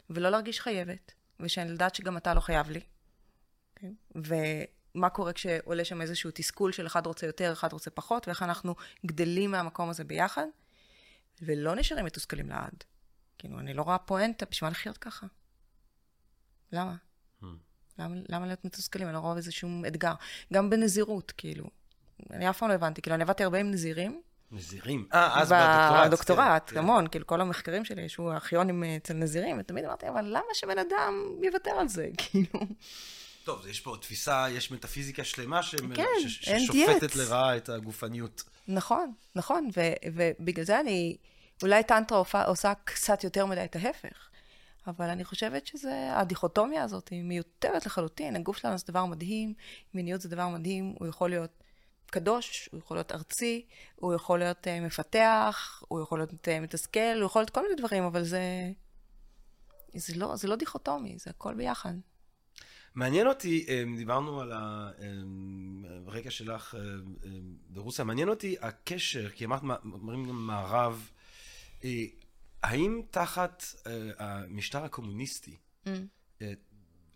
[0.09, 2.79] ולא להרגיש חייבת, ושאני יודעת שגם אתה לא חייב לי.
[2.79, 2.83] Okay.
[3.75, 3.93] כן?
[4.95, 8.75] ומה קורה כשעולה שם איזשהו תסכול של אחד רוצה יותר, אחד רוצה פחות, ואיך אנחנו
[9.05, 10.45] גדלים מהמקום הזה ביחד,
[11.41, 12.83] ולא נשארים מתוסכלים לעד.
[13.37, 15.27] כאילו, אני לא רואה פואנטה, בשביל מה לחיות ככה?
[16.71, 16.95] למה?
[17.41, 17.45] Hmm.
[17.99, 19.07] למה, למה להיות מתוסכלים?
[19.07, 20.13] אני לא רואה בזה שום אתגר.
[20.53, 21.69] גם בנזירות, כאילו.
[22.31, 24.21] אני אף פעם לא הבנתי, כאילו, אני עבדתי הרבה עם נזירים.
[24.53, 25.07] נזירים?
[25.13, 26.07] אה, אז בדוקטורט.
[26.07, 27.07] בדוקטורט, כן, המון.
[27.07, 31.71] כאילו, כל המחקרים שלי ישבו ארכיונים אצל נזירים, ותמיד אמרתי, אבל למה שבן אדם יוותר
[31.71, 32.59] על זה, כאילו?
[33.43, 35.75] טוב, יש פה תפיסה, יש מטאפיזיקה שלמה ש...
[35.95, 36.49] כן, ש...
[36.49, 38.43] ששופטת לרעה את הגופניות.
[38.67, 39.81] נכון, נכון, ו...
[40.13, 41.17] ובגלל זה אני,
[41.63, 44.29] אולי טנטרה עושה קצת יותר מדי את ההפך.
[44.87, 48.35] אבל אני חושבת שזה, הדיכוטומיה הזאת היא מיותרת לחלוטין.
[48.35, 49.53] הגוף שלנו זה דבר מדהים,
[49.93, 51.62] מיניות זה דבר מדהים, הוא יכול להיות
[52.13, 57.15] קדוש, הוא יכול להיות ארצי, הוא יכול להיות uh, מפתח, הוא יכול להיות uh, מתסכל,
[57.15, 58.71] הוא יכול להיות כל מיני דברים, אבל זה...
[59.95, 61.93] זה לא, זה לא דיכוטומי, זה הכל ביחד.
[62.95, 64.51] מעניין אותי, אה, דיברנו על
[66.07, 66.75] הרקע שלך
[67.69, 71.09] ברוסיה, מעניין אותי הקשר, כי אמרת, אומרים גם מערב,
[72.63, 73.63] האם תחת
[74.19, 75.89] המשטר הקומוניסטי mm.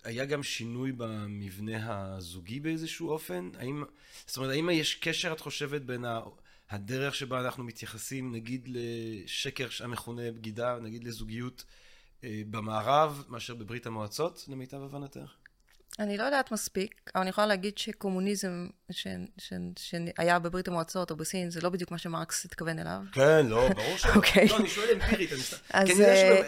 [0.04, 3.50] היה גם שינוי במבנה הזוגי באיזשהו אופן?
[3.60, 3.84] האם,
[4.26, 6.20] זאת אומרת, האם יש קשר, את חושבת, בין ה,
[6.70, 11.64] הדרך שבה אנחנו מתייחסים, נגיד לשקר המכונה בגידה, נגיד לזוגיות
[12.22, 15.47] uh, במערב, מאשר בברית המועצות, למיטב הבנתך?
[16.00, 21.16] אני לא יודעת מספיק, אבל אני יכולה להגיד שקומוניזם ש, ש, שהיה בברית המועצות או
[21.16, 23.02] בסין, זה לא בדיוק מה שמרקס התכוון אליו.
[23.12, 24.12] כן, לא, ברור שלא.
[24.16, 24.48] אוקיי.
[24.48, 25.30] לא, אני שואל אמפירית.
[25.74, 26.42] אז אה,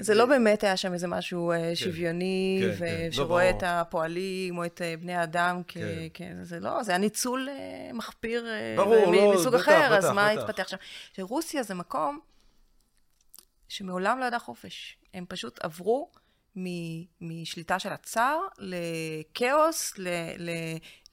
[0.00, 1.74] זה לא באמת היה שם איזה משהו אה, כן.
[1.74, 3.06] שוויוני, כן, כן.
[3.06, 5.76] לא, שרואה את הפועלים או את אה, בני האדם כ...
[6.14, 7.48] כן, זה לא, זה היה ניצול
[7.92, 8.46] מחפיר
[8.76, 10.76] לא, מסוג אחר, אז מה התפתח שם?
[11.16, 12.20] שרוסיה זה מקום
[13.68, 14.96] שמעולם לא ידע חופש.
[15.14, 16.23] הם פשוט עברו...
[17.20, 19.92] משליטה של הצאר לכאוס,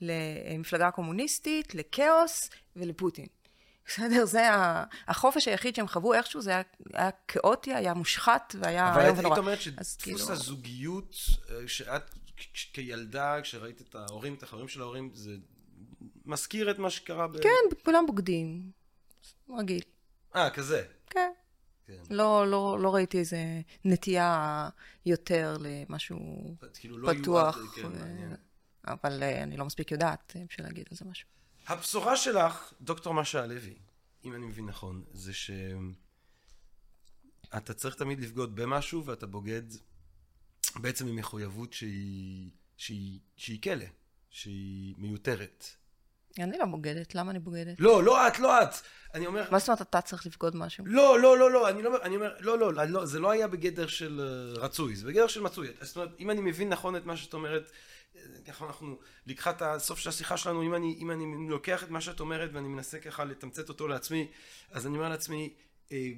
[0.02, 3.28] למפלגה קומוניסטית, לכאוס ולפוטין.
[3.86, 4.26] בסדר?
[4.26, 4.48] זה
[5.08, 6.62] החופש היחיד שהם חוו איכשהו, זה היה,
[6.94, 9.12] היה כאוטי, היה מושחת והיה איום ונורא.
[9.12, 10.32] אבל היית אומרת שדפוס כאילו...
[10.32, 11.16] הזוגיות,
[11.50, 12.04] אה, שאת
[12.74, 15.32] כילדה, כשראית את ההורים, את החברים של ההורים, זה
[16.26, 17.38] מזכיר את מה שקרה ב...
[17.42, 18.72] כן, כולם בוגדים.
[19.60, 19.82] רגיל.
[20.36, 20.84] אה, כזה.
[21.10, 21.32] כן.
[21.92, 22.16] כן.
[22.16, 24.70] לא, לא, לא ראיתי איזה נטייה
[25.06, 26.18] יותר למשהו
[26.80, 27.58] כאילו לא פתוח.
[27.58, 28.36] יועד, כן, ו...
[28.88, 31.28] אבל uh, אני לא מספיק יודעת אה, בשביל להגיד על זה משהו.
[31.68, 33.76] הבשורה שלך, דוקטור משה הלוי,
[34.26, 35.74] אם אני מבין נכון, זה שאתה
[37.74, 39.62] צריך תמיד לבגוד במשהו ואתה בוגד
[40.76, 43.86] בעצם עם מחויבות שהיא, שהיא, שהיא כלא,
[44.30, 45.66] שהיא מיותרת.
[46.40, 47.76] אני לא בוגדת, למה אני בוגדת?
[47.80, 48.70] לא, לא את, לא את.
[49.14, 49.48] אני אומר...
[49.52, 50.84] מה זאת אומרת אתה צריך לבגוד משהו?
[50.88, 53.88] לא, לא, לא, לא, אני לא אני אומר, לא, לא, לא, זה לא היה בגדר
[53.88, 55.68] של אה, רצוי, זה בגדר של מצוי.
[55.82, 57.72] זאת אומרת, אם אני מבין נכון את מה שאת אומרת,
[58.16, 62.02] אה, ככה אנחנו, לקראת הסוף של השיחה שלנו, אם אני, אם אני לוקח את מה
[62.02, 64.28] שאת אומרת ואני מנסה ככה לתמצת אותו לעצמי,
[64.72, 65.54] אז אני אומר לעצמי,
[65.92, 66.12] אה,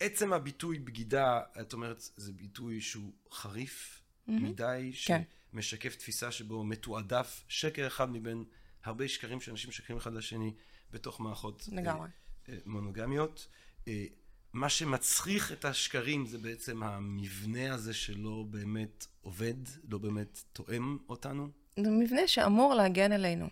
[0.00, 4.32] עצם הביטוי בגידה, את אומרת, זה ביטוי שהוא חריף mm-hmm.
[4.32, 5.22] מדי, כן.
[5.52, 8.44] שמשקף תפיסה שבו מתועדף שקר אחד מבין...
[8.84, 10.52] הרבה שקרים שאנשים משקרים אחד לשני
[10.90, 12.08] בתוך מערכות לגמרי.
[12.48, 13.46] אה, מונוגמיות.
[13.88, 14.04] אה,
[14.52, 19.54] מה שמצריך את השקרים זה בעצם המבנה הזה שלא באמת עובד,
[19.88, 21.48] לא באמת תואם אותנו.
[21.76, 23.48] זה מבנה שאמור להגן עלינו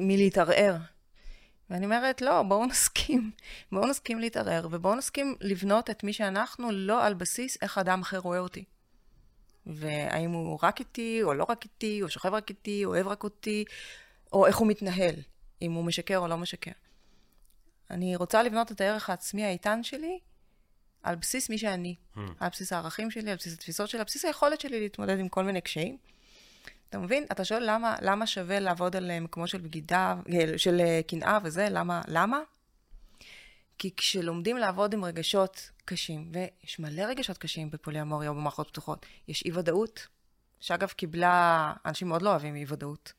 [0.00, 0.76] מלהתערער.
[1.70, 3.30] ואני אומרת, לא, בואו נסכים.
[3.72, 8.18] בואו נסכים להתערער, ובואו נסכים לבנות את מי שאנחנו לא על בסיס איך אדם אחר
[8.18, 8.64] רואה אותי.
[9.68, 13.24] והאם הוא רק איתי, או לא רק איתי, או שוכב רק איתי, או אוהב רק
[13.24, 13.64] אותי,
[14.32, 15.14] או איך הוא מתנהל,
[15.62, 16.70] אם הוא משקר או לא משקר.
[17.90, 20.18] אני רוצה לבנות את הערך העצמי האיתן שלי
[21.02, 22.20] על בסיס מי שאני, hmm.
[22.40, 25.44] על בסיס הערכים שלי, על בסיס התפיסות שלי, על בסיס היכולת שלי להתמודד עם כל
[25.44, 25.96] מיני קשיים.
[26.88, 27.24] אתה מבין?
[27.32, 30.14] אתה שואל למה, למה שווה לעבוד על מקומות של בגידה,
[30.56, 32.02] של קנאה וזה, למה?
[32.08, 32.40] למה?
[33.78, 39.42] כי כשלומדים לעבוד עם רגשות קשים, ויש מלא רגשות קשים בפוליאמוריה או במערכות פתוחות, יש
[39.44, 40.06] אי ודאות,
[40.60, 43.12] שאגב קיבלה, אנשים מאוד לא אוהבים אי ודאות.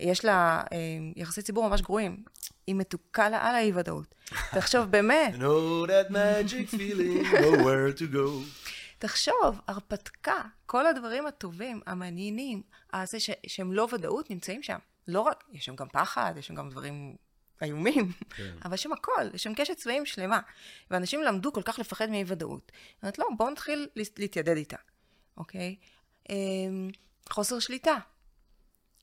[0.00, 0.78] יש לה אה,
[1.16, 2.24] יחסי ציבור ממש גרועים.
[2.66, 4.14] היא מתוקה לה על האי ודאות.
[4.54, 5.34] תחשוב, באמת.
[5.34, 8.58] know that magic feeling, nowhere to go.
[8.98, 14.78] תחשוב, הרפתקה, כל הדברים הטובים, המעניינים, הזה ש- שהם לא ודאות, נמצאים שם.
[15.08, 17.16] לא רק, יש שם גם פחד, יש שם גם דברים
[17.62, 18.56] איומים, כן.
[18.64, 20.40] אבל יש שם הכל, יש שם קשת צבעים שלמה.
[20.90, 22.72] ואנשים למדו כל כך לפחד מאי ודאות.
[22.72, 24.76] אני אומרת, לא, בואו נתחיל להתיידד איתה,
[25.36, 25.76] אוקיי?
[26.30, 26.90] אמ,
[27.30, 27.96] חוסר שליטה.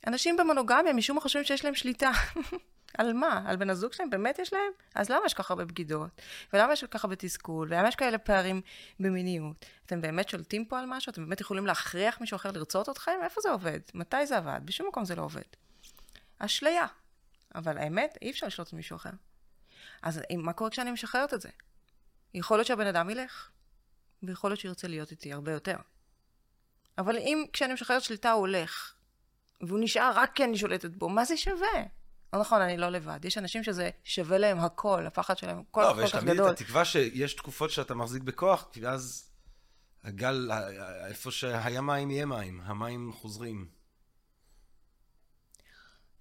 [0.08, 2.12] אנשים במונוגמיה משום מה חושבים שיש להם שליטה.
[2.97, 3.43] על מה?
[3.45, 4.10] על בן הזוג שלהם?
[4.10, 4.72] באמת יש להם?
[4.95, 6.22] אז למה יש ככה הרבה בגידות?
[6.54, 7.68] ולמה יש ככה בתסכול?
[7.72, 8.62] ולמה יש כאלה פערים
[8.99, 9.66] במיניות?
[9.86, 11.10] אתם באמת שולטים פה על משהו?
[11.10, 13.20] אתם באמת יכולים להכריח מישהו אחר לרצות אתכם?
[13.24, 13.80] איפה זה עובד?
[13.93, 14.62] מתי זה עבד?
[14.66, 15.41] בשום מקום זה לא עובד.
[16.39, 16.86] אשליה.
[17.56, 19.10] אבל האמת, אי אפשר לשלוט על מישהו אחר.
[20.01, 21.49] אז מה קורה כשאני משחררת את זה?
[22.34, 23.49] יכול להיות שהבן אדם ילך,
[24.24, 25.76] ויכול להיות שירצה להיות איתי הרבה יותר.
[26.97, 28.93] אבל אם כשאני משחררת שליטה הוא הולך,
[29.62, 31.84] והוא נשאר רק כי אני שולטת בו, מה זה שווה?
[32.34, 33.26] לא נכון, אני לא לבד.
[33.26, 36.26] יש אנשים שזה שווה להם הכל, הפחד שלהם כל, לא, כל כך גדול.
[36.26, 39.32] לא, ויש תמיד את התקווה שיש תקופות שאתה מחזיק בכוח, כי אז
[40.04, 40.51] הגל,
[41.08, 43.68] איפה שהיה מים יהיה מים, המים חוזרים.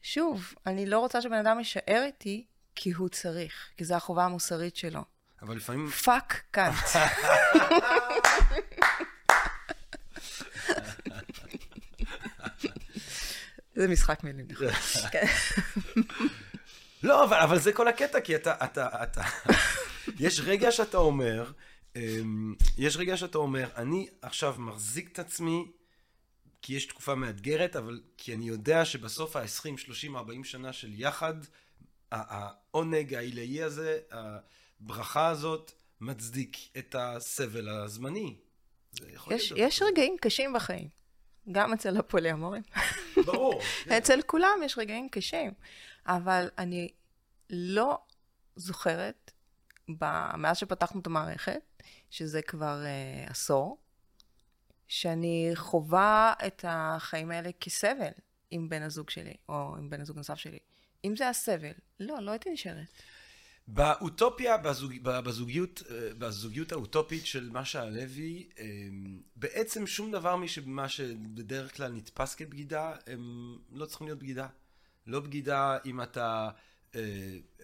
[0.03, 4.77] שוב, אני לא רוצה שבן אדם יישאר איתי כי הוא צריך, כי זו החובה המוסרית
[4.77, 5.01] שלו.
[5.43, 5.89] אבל לפעמים...
[5.89, 6.75] fuck קאנט.
[13.75, 14.47] זה משחק מילים.
[15.13, 15.27] כן.
[17.03, 19.23] לא, אבל, אבל זה כל הקטע, כי אתה, אתה, אתה,
[20.19, 21.53] יש רגע שאתה אומר,
[21.97, 25.67] אמ, יש רגע שאתה אומר, אני עכשיו מחזיק את עצמי,
[26.63, 31.35] כי יש תקופה מאתגרת, אבל כי אני יודע שבסוף ה-20, 30, 40 שנה של יחד,
[32.11, 38.37] העונג העילאי הזה, הברכה הזאת, מצדיק את הסבל הזמני.
[39.31, 40.89] יש, יש רגעים קשים בחיים.
[41.53, 42.63] גם אצל הפוליאמורים.
[43.27, 43.63] ברור.
[43.99, 45.53] אצל כולם יש רגעים קשים.
[46.07, 46.89] אבל אני
[47.51, 47.99] לא
[48.57, 49.31] זוכרת,
[49.89, 51.61] מאז שפתחנו את המערכת,
[52.11, 53.79] שזה כבר uh, עשור,
[54.89, 58.12] שאני חווה את החיים האלה כסבל
[58.51, 60.59] עם בן הזוג שלי, או עם בן הזוג נוסף שלי.
[61.05, 63.03] אם זה הסבל, לא, לא הייתי נשארת.
[63.66, 65.83] באוטופיה, בזוג, בזוגיות,
[66.18, 68.49] בזוגיות האוטופית של משה הלוי,
[69.37, 74.47] בעצם שום דבר ממה שבדרך כלל נתפס כבגידה, הם לא צריכים להיות בגידה.
[75.07, 76.51] לא בגידה אם אתה
[76.95, 77.01] אה,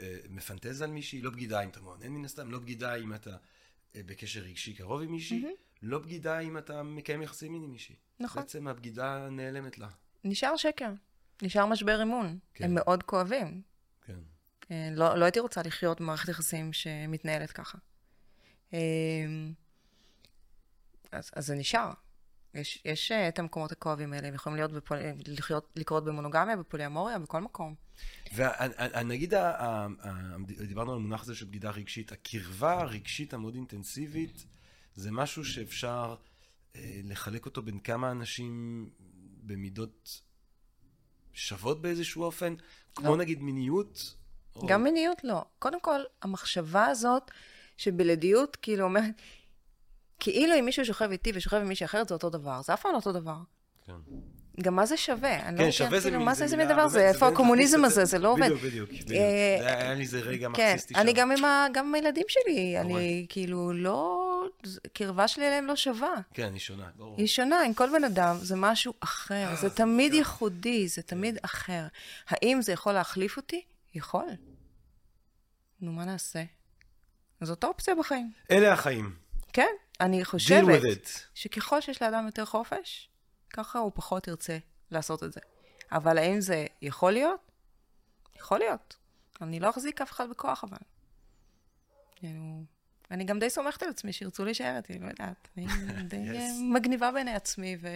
[0.00, 3.36] אה, מפנטז על מישהי, לא בגידה אם אתה מעונן מן הסתם, לא בגידה אם אתה
[3.96, 5.67] אה, בקשר רגשי קרוב עם מישהי, mm-hmm.
[5.82, 7.96] לא בגידה אם אתה מקיים יחסים עם מישהי.
[8.20, 8.42] נכון.
[8.42, 9.88] בעצם הבגידה נעלמת לה.
[10.24, 10.90] נשאר שקר,
[11.42, 12.38] נשאר משבר אמון.
[12.54, 12.64] כן.
[12.64, 13.62] הם מאוד כואבים.
[14.06, 14.18] כן.
[14.70, 17.78] אה, לא, לא הייתי רוצה לחיות במערכת יחסים שמתנהלת ככה.
[18.74, 18.78] אה,
[21.12, 21.90] אז, אז זה נשאר.
[22.54, 24.98] יש, יש אה, את המקומות הכואבים האלה, הם יכולים להיות בפול...
[25.26, 27.74] לחיות, לקרות במונוגמיה, בפוליאמוריה, בכל מקום.
[28.34, 29.34] ונגיד,
[30.68, 34.46] דיברנו על המונח הזה של בגידה רגשית, הקרבה הרגשית המאוד אינטנסיבית,
[34.98, 36.14] זה משהו שאפשר
[37.04, 38.84] לחלק אותו בין כמה אנשים
[39.42, 40.20] במידות
[41.32, 42.54] שוות באיזשהו אופן,
[42.94, 43.16] כמו לא.
[43.16, 44.14] נגיד מיניות,
[44.66, 45.44] גם מיניות לא.
[45.58, 47.30] קודם כל, המחשבה הזאת
[47.76, 49.14] שבלעדיות כאילו אומרת,
[50.20, 52.92] כאילו אם מישהו שוכב איתי ושוכב עם מישהי אחרת זה אותו דבר, זה אף פעם
[52.92, 53.36] לא אותו דבר.
[53.86, 53.92] כן.
[54.60, 55.40] גם מה זה שווה?
[55.40, 57.08] כן, לא שווה זה כאילו, מה זה איזה דבר זה?
[57.08, 58.04] איפה הקומוניזם הזה?
[58.04, 58.52] זה לא עובד.
[58.52, 59.10] בדיוק, בדיוק.
[59.10, 61.00] אה, היה לי איזה רגע כן, מקסיסטי שם.
[61.00, 61.30] אני גם
[61.76, 64.27] עם הילדים שלי, אני כאילו לא...
[64.92, 66.14] קרבה שלי אליהם לא שווה.
[66.34, 67.16] כן, היא שונה, ברור.
[67.16, 71.86] היא שונה, עם כל בן אדם זה משהו אחר, זה תמיד ייחודי, זה תמיד אחר.
[72.28, 73.64] האם זה יכול להחליף אותי?
[73.94, 74.28] יכול.
[75.80, 76.44] נו, מה נעשה?
[77.40, 78.32] זאת אופציה בחיים.
[78.50, 79.16] אלה החיים.
[79.52, 83.08] כן, אני חושבת שככל שיש לאדם יותר חופש,
[83.50, 84.58] ככה הוא פחות ירצה
[84.90, 85.40] לעשות את זה.
[85.92, 87.40] אבל האם זה יכול להיות?
[88.36, 88.96] יכול להיות.
[89.40, 90.78] אני לא אחזיק אף אחד בכוח, אבל.
[92.16, 92.64] כאילו,
[93.10, 95.48] אני גם די סומכת על עצמי שירצו להישאר איתי, לא יודעת.
[95.56, 95.66] אני
[96.08, 96.16] די
[96.74, 97.88] מגניבה בעיני עצמי, ו...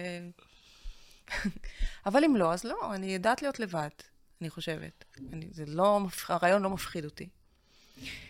[2.05, 3.89] אבל אם לא, אז לא, אני יודעת להיות לבד,
[4.41, 5.05] אני חושבת.
[5.33, 7.29] אני, זה לא, הרעיון לא מפחיד אותי.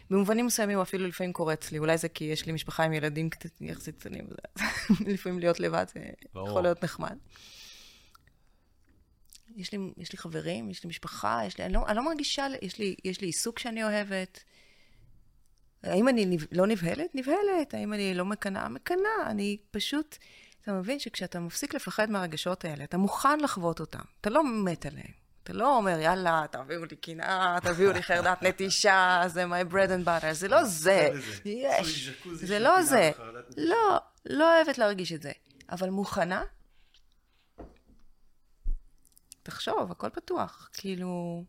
[0.09, 3.29] במובנים מסוימים הוא אפילו לפעמים קורץ לי, אולי זה כי יש לי משפחה עם ילדים
[3.61, 4.27] יחסית קטנים,
[5.13, 5.99] לפעמים להיות לבד זה
[6.33, 6.49] ברור.
[6.49, 7.17] יכול להיות נחמד.
[9.55, 12.47] יש לי, יש לי חברים, יש לי משפחה, יש לי, אני, לא, אני לא מרגישה,
[12.61, 14.43] יש לי, יש לי עיסוק שאני אוהבת.
[15.83, 17.15] האם אני לא נבהלת?
[17.15, 17.73] נבהלת.
[17.73, 18.69] האם אני לא מקנאה?
[18.69, 19.27] מקנאה.
[19.27, 20.17] אני פשוט,
[20.61, 25.23] אתה מבין שכשאתה מפסיק לפחד מהרגשות האלה, אתה מוכן לחוות אותם, אתה לא מת עליהם.
[25.43, 30.07] אתה לא אומר, יאללה, תביאו לי קנאה, תביאו לי חרדת נטישה, זה my bread and
[30.07, 31.09] butter, זה לא זה.
[31.45, 33.11] יש, זה לא זה.
[33.57, 35.31] לא, לא אוהבת להרגיש את זה.
[35.71, 36.43] אבל מוכנה?
[39.43, 40.69] תחשוב, הכל פתוח.
[40.73, 41.43] כאילו,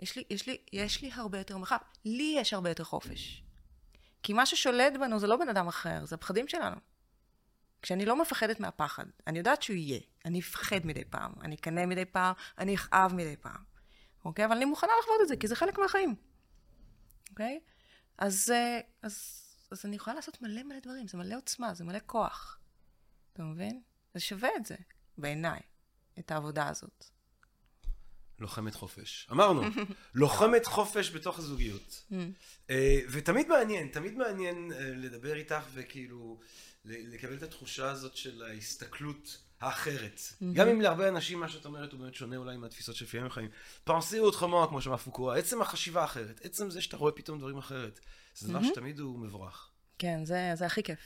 [0.00, 1.76] יש לי, יש לי, יש לי הרבה יותר מרחב.
[2.04, 3.42] לי יש הרבה יותר חופש.
[4.22, 6.76] כי מה ששולט בנו זה לא בן אדם אחר, זה הפחדים שלנו.
[7.82, 12.04] כשאני לא מפחדת מהפחד, אני יודעת שהוא יהיה, אני אפחד מדי פעם, אני אקנא מדי
[12.04, 13.64] פעם, אני אכאב מדי פעם,
[14.24, 14.44] אוקיי?
[14.44, 16.14] אבל אני מוכנה לחוות את זה, כי זה חלק מהחיים,
[17.30, 17.60] אוקיי?
[18.18, 21.98] אז, אה, אז, אז אני יכולה לעשות מלא מלא דברים, זה מלא עוצמה, זה מלא
[22.06, 22.58] כוח,
[23.32, 23.82] אתה מבין?
[24.14, 24.76] זה שווה את זה,
[25.18, 25.60] בעיניי,
[26.18, 27.15] את העבודה הזאת.
[28.38, 29.28] לוחמת חופש.
[29.32, 29.62] אמרנו,
[30.14, 32.02] לוחמת חופש בתוך הזוגיות.
[32.10, 32.14] Mm.
[32.70, 36.40] אה, ותמיד מעניין, תמיד מעניין אה, לדבר איתך וכאילו
[36.84, 40.20] לקבל את התחושה הזאת של ההסתכלות האחרת.
[40.20, 40.44] Mm-hmm.
[40.54, 43.48] גם אם להרבה אנשים מה שאת אומרת הוא באמת שונה אולי מהתפיסות של פיהם החיים.
[43.84, 48.00] פרסיות חמורה, כמו שאמר פוקו, עצם החשיבה האחרת, עצם זה שאתה רואה פתאום דברים אחרת,
[48.34, 48.64] זה דבר mm-hmm.
[48.64, 49.70] שתמיד הוא מבורך.
[49.98, 50.98] כן, זה, זה הכי כיף.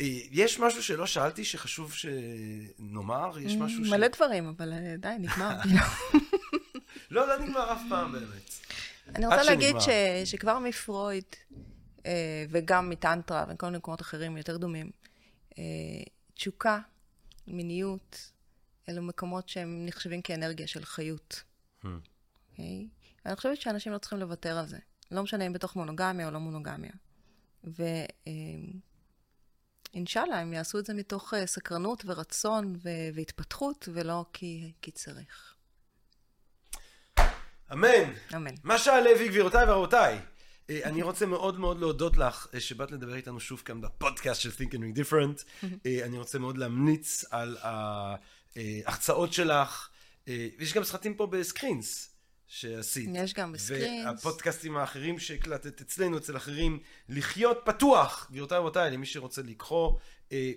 [0.00, 3.38] אה, יש משהו שלא שאלתי שחשוב שנאמר?
[3.40, 3.88] יש משהו ש...
[3.88, 5.56] מלא דברים, אבל די, נגמר.
[7.12, 8.50] לא, לא נגמר אף פעם באמת.
[9.08, 9.88] אני רוצה להגיד ש,
[10.24, 11.24] שכבר מפרויד,
[12.06, 14.90] אה, וגם מטנטרה וכל מיני מקומות אחרים יותר דומים,
[15.58, 15.64] אה,
[16.34, 16.80] תשוקה,
[17.46, 18.32] מיניות,
[18.88, 21.42] אלו מקומות שהם נחשבים כאנרגיה של חיות.
[21.82, 21.86] Hmm.
[21.86, 21.88] Okay?
[22.50, 22.88] אוקיי?
[23.26, 24.78] אני חושבת שאנשים לא צריכים לוותר על זה.
[25.10, 26.92] לא משנה אם בתוך מונוגמיה או לא מונוגמיה.
[29.94, 32.76] ואינשאללה, הם יעשו את זה מתוך סקרנות ורצון
[33.14, 35.54] והתפתחות, ולא כי, כי צריך.
[37.72, 38.12] אמן.
[38.34, 38.54] אמן.
[38.64, 40.18] משה לוי, גבירותיי ורבותיי,
[40.70, 44.50] אה, אני רוצה מאוד מאוד להודות לך אה, שבאת לדבר איתנו שוב כאן בפודקאסט של
[44.50, 45.44] Think and Ring Different.
[45.86, 47.56] אה, אני רוצה מאוד להמליץ על
[48.56, 49.88] ההחצאות שלך.
[50.58, 52.08] יש גם סרטים פה בסקרינס.
[52.46, 53.10] שעשית.
[53.14, 54.06] יש גם בסקרינס.
[54.06, 59.42] והפודקאסטים האחרים שהקלטת אצלנו, אצל אחרים, לחיות פתוח, גבירותיי ורבותיי, למי שרוצה
[60.32, 60.52] אה,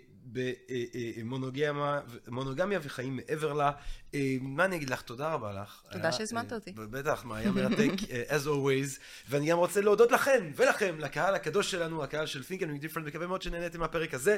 [2.28, 3.72] במונוגמיה וחיים מעבר לה.
[4.14, 5.02] אה, מה אני אגיד לך?
[5.02, 5.82] תודה רבה לך.
[5.92, 6.72] תודה שהזמנת אותי.
[6.72, 7.92] בטח, מה היה מרתק,
[8.28, 9.00] as always.
[9.30, 13.00] ואני גם רוצה להודות לכם ולכם, לקהל הקדוש שלנו, הקהל של Think and Make Different,
[13.00, 14.38] מקווה מאוד שנהניתם מהפרק הזה.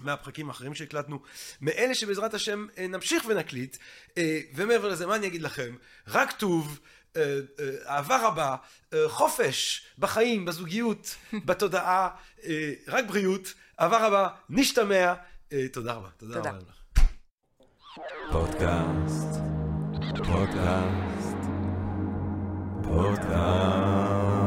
[0.00, 1.22] מהפרקים האחרים שהקלטנו,
[1.60, 3.76] מאלה שבעזרת השם נמשיך ונקליט,
[4.54, 5.74] ומעבר לזה, מה אני אגיד לכם?
[6.08, 6.80] רק טוב,
[7.88, 8.56] אהבה רבה,
[9.08, 12.08] חופש בחיים, בזוגיות, בתודעה,
[12.88, 13.54] רק בריאות.
[13.80, 15.14] אהבה רבה, נשתמע.
[15.52, 16.08] אה, תודה רבה.
[16.16, 17.02] תודה רבה לך.
[18.32, 19.40] פודקאסט,
[20.16, 21.36] פודקאסט,
[22.82, 24.45] פודקאסט.